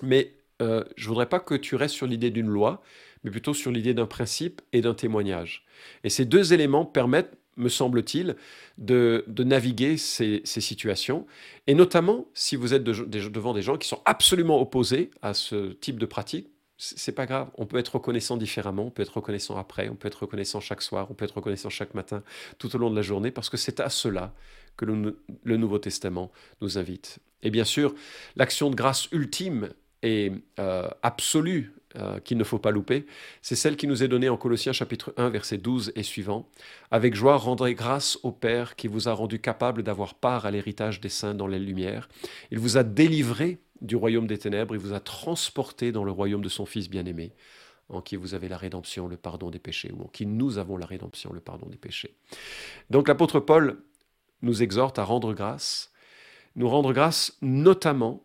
Mais 0.02 0.35
euh, 0.62 0.85
je 0.96 1.09
voudrais 1.09 1.28
pas 1.28 1.40
que 1.40 1.54
tu 1.54 1.74
restes 1.76 1.94
sur 1.94 2.07
l'idée 2.07 2.30
d'une 2.30 2.48
loi, 2.48 2.83
mais 3.22 3.30
plutôt 3.30 3.54
sur 3.54 3.70
l'idée 3.70 3.94
d'un 3.94 4.07
principe 4.07 4.62
et 4.72 4.80
d'un 4.80 4.94
témoignage. 4.94 5.64
Et 6.04 6.11
ces 6.11 6.24
deux 6.24 6.52
éléments 6.52 6.85
permettent, 6.85 7.37
me 7.57 7.68
semble-t-il, 7.68 8.37
de, 8.78 9.24
naviguer 9.38 9.96
ces, 9.96 10.42
situations. 10.44 11.26
Et 11.66 11.74
notamment, 11.74 12.26
si 12.35 12.57
vous 12.57 12.74
êtes 12.74 12.83
devant 12.83 13.54
des 13.54 13.62
gens 13.62 13.76
qui 13.78 13.88
sont 13.88 14.02
absolument 14.04 14.61
opposés 14.61 15.11
à 15.22 15.35
ce 15.35 15.72
type 15.72 15.98
de 15.98 16.07
pratique, 16.07 16.48
c'est 16.76 17.12
pas 17.12 17.26
grave. 17.26 17.50
On 17.57 17.66
peut 17.66 17.78
être 17.78 17.94
reconnaissant 17.94 18.37
différemment, 18.37 18.87
on 18.87 18.90
peut 18.90 19.02
être 19.02 19.16
reconnaissant 19.16 19.57
après, 19.57 19.88
on 19.88 19.94
peut 19.94 20.09
être 20.09 20.22
reconnaissant 20.22 20.59
chaque 20.59 20.83
soir, 20.83 21.07
on 21.11 21.14
peut 21.14 21.24
être 21.24 21.37
reconnaissant 21.37 21.70
chaque 21.70 21.94
matin, 21.94 22.24
tout 22.59 22.74
au 22.74 22.78
long 22.78 22.90
de 22.90 22.96
la 22.96 23.02
journée, 23.02 23.30
parce 23.30 23.48
que 23.48 23.57
c'est 23.57 23.78
à 23.78 23.88
cela 23.88 24.35
que 24.76 24.85
le 24.85 25.57
Nouveau 25.57 25.78
Testament 25.78 26.33
nous 26.61 26.76
invite. 26.76 27.20
Et 27.44 27.50
bien 27.50 27.64
sûr, 27.64 27.94
l'action 28.35 28.70
de 28.70 28.74
grâce 28.74 29.09
ultime 29.12 29.68
et 30.05 30.31
euh, 30.61 30.88
absolue 31.03 31.73
euh, 31.97 32.21
qu'il 32.21 32.37
ne 32.37 32.45
faut 32.45 32.59
pas 32.59 32.71
louper, 32.71 33.07
c'est 33.40 33.57
celle 33.57 33.77
qui 33.77 33.87
nous 33.87 34.03
est 34.03 34.09
donnée 34.09 34.29
en 34.29 34.37
Colossiens 34.37 34.73
chapitre 34.73 35.14
1 35.17 35.31
verset 35.31 35.59
12 35.59 35.93
et 35.97 36.03
suivant. 36.03 36.47
Avec 36.90 37.14
joie 37.14 37.37
rendrez 37.37 37.75
grâce 37.75 38.19
au 38.23 38.31
Père 38.31 38.77
qui 38.77 38.87
vous 38.87 39.09
a 39.09 39.12
rendu 39.12 39.40
capable 39.40 39.83
d'avoir 39.83 40.14
part 40.14 40.45
à 40.45 40.51
l'héritage 40.51 41.01
des 41.01 41.09
saints 41.09 41.35
dans 41.35 41.47
les 41.47 41.59
lumières. 41.59 42.09
Il 42.51 42.59
vous 42.59 42.77
a 42.77 42.83
délivré 42.83 43.59
du 43.81 43.97
royaume 43.97 44.27
des 44.27 44.38
ténèbres, 44.38 44.75
il 44.75 44.81
vous 44.81 44.93
a 44.93 45.01
transporté 45.01 45.90
dans 45.90 46.05
le 46.05 46.12
royaume 46.12 46.43
de 46.43 46.49
son 46.49 46.67
Fils 46.67 46.90
bien-aimé, 46.90 47.33
en 47.88 48.03
qui 48.03 48.17
vous 48.17 48.35
avez 48.35 48.49
la 48.49 48.59
rédemption, 48.59 49.09
le 49.09 49.17
pardon 49.17 49.51
des 49.51 49.59
péchés, 49.59 49.93
ou 49.97 50.03
en 50.03 50.09
qui 50.09 50.27
nous 50.27 50.59
avons 50.59 50.77
la 50.77 50.87
rédemption, 50.87 51.33
le 51.33 51.40
pardon 51.40 51.67
des 51.67 51.79
péchés. 51.79 52.14
Donc 52.90 53.09
l'apôtre 53.09 53.40
Paul 53.40 53.79
nous 54.43 54.62
exhorte 54.62 54.99
à 54.99 55.05
rendre 55.05 55.33
grâce, 55.33 55.93
nous 56.57 56.69
rendre 56.69 56.93
grâce 56.93 57.37
notamment 57.40 58.23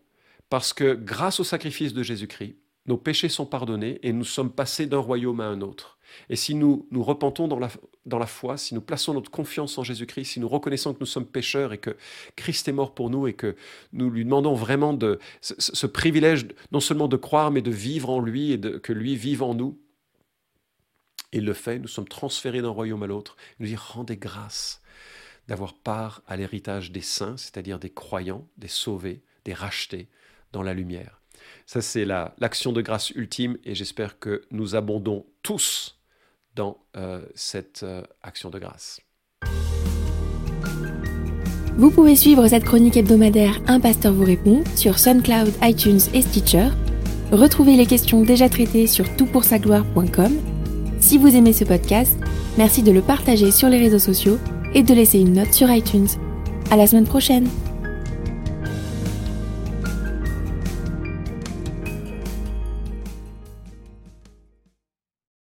parce 0.50 0.74
que 0.74 0.94
grâce 0.94 1.40
au 1.40 1.44
sacrifice 1.44 1.94
de 1.94 2.04
Jésus-Christ, 2.04 2.56
nos 2.86 2.98
péchés 2.98 3.30
sont 3.30 3.46
pardonnés 3.46 4.00
et 4.02 4.12
nous 4.12 4.24
sommes 4.24 4.52
passés 4.52 4.88
d'un 4.88 4.98
royaume 4.98 5.42
à 5.42 5.46
un 5.46 5.62
autre. 5.62 6.00
Et 6.30 6.36
si 6.36 6.56
nous 6.56 6.88
nous 6.90 7.04
repentons 7.04 7.48
dans 7.48 7.60
la, 7.60 7.70
dans 8.08 8.18
la 8.18 8.26
foi, 8.26 8.58
si 8.58 8.74
nous 8.74 8.82
plaçons 8.82 9.14
notre 9.14 9.30
confiance 9.30 9.78
en 9.78 9.84
Jésus-Christ, 9.84 10.26
si 10.26 10.40
nous 10.40 10.50
reconnaissons 10.50 10.96
que 10.96 11.00
nous 11.00 11.06
sommes 11.06 11.28
pécheurs 11.28 11.72
et 11.72 11.78
que 11.78 11.96
Christ 12.36 12.68
est 12.68 12.72
mort 12.72 12.96
pour 12.96 13.12
nous 13.12 13.28
et 13.28 13.34
que 13.34 13.56
nous 13.94 14.10
lui 14.10 14.26
demandons 14.26 14.56
vraiment 14.56 14.98
ce, 15.42 15.86
privilège 15.86 16.48
non 16.72 16.80
seulement 16.80 17.08
de 17.08 17.18
croire, 17.18 17.52
mais 17.52 17.62
de 17.62 17.70
vivre 17.70 18.10
en 18.10 18.20
lui 18.20 18.54
et 18.54 18.60
que 18.60 18.92
lui 18.92 19.16
vive 19.16 19.44
en 19.44 19.54
nous, 19.54 19.80
il 21.32 21.46
le 21.46 21.54
fait, 21.54 21.78
nous 21.78 21.88
sommes 21.88 22.08
transférés 22.08 22.64
d'un 22.64 22.70
royaume 22.70 23.04
à 23.04 23.08
l'autre. 23.08 23.38
Il 23.60 23.64
nous 23.64 23.68
dit 23.70 23.76
rendez 23.76 24.18
grâce 24.18 24.82
d'avoir 25.48 25.76
part 25.76 26.24
à 26.28 26.38
l'héritage 26.38 26.92
des 26.92 27.02
saints, 27.02 27.38
c'est-à-dire 27.38 27.78
des 27.78 27.92
croyants, 27.92 28.48
des 28.58 28.68
sauvés, 28.68 29.22
des 29.46 29.54
rachetés 29.54 30.10
dans 30.52 30.64
la 30.64 30.74
lumière. 30.74 31.22
Ça, 31.66 31.82
c'est 31.82 32.06
l'action 32.06 32.74
de 32.74 32.82
grâce 32.82 33.12
ultime 33.12 33.58
et 33.64 33.76
j'espère 33.76 34.20
que 34.20 34.42
nous 34.52 34.76
abondons 34.76 35.26
tous 35.44 36.00
dans 36.56 36.78
euh, 36.98 37.22
cette 37.36 37.84
euh, 37.84 38.04
action 38.24 38.50
de 38.50 38.60
grâce. 38.60 39.00
Vous 41.78 41.92
pouvez 41.92 42.16
suivre 42.16 42.46
cette 42.48 42.66
chronique 42.66 42.98
hebdomadaire 42.98 43.62
Un 43.68 43.80
pasteur 43.80 44.14
vous 44.14 44.26
répond 44.26 44.64
sur 44.76 45.00
SoundCloud, 45.00 45.54
iTunes 45.62 46.02
et 46.14 46.22
Stitcher. 46.22 46.70
Retrouvez 47.32 47.78
les 47.78 47.86
questions 47.86 48.24
déjà 48.24 48.50
traitées 48.50 48.88
sur 48.88 49.06
toutpoursagloire.com. 49.16 50.34
Si 51.00 51.18
vous 51.18 51.34
aimez 51.36 51.54
ce 51.54 51.64
podcast, 51.64 52.18
merci 52.58 52.84
de 52.84 52.92
le 52.92 53.02
partager 53.02 53.52
sur 53.52 53.70
les 53.70 53.78
réseaux 53.78 54.00
sociaux 54.00 54.40
et 54.74 54.84
de 54.84 54.94
laisser 54.94 55.20
une 55.20 55.34
note 55.34 55.54
sur 55.54 55.72
iTunes. 55.72 56.10
À 56.72 56.76
la 56.76 56.88
semaine 56.88 57.08
prochaine! 57.08 57.48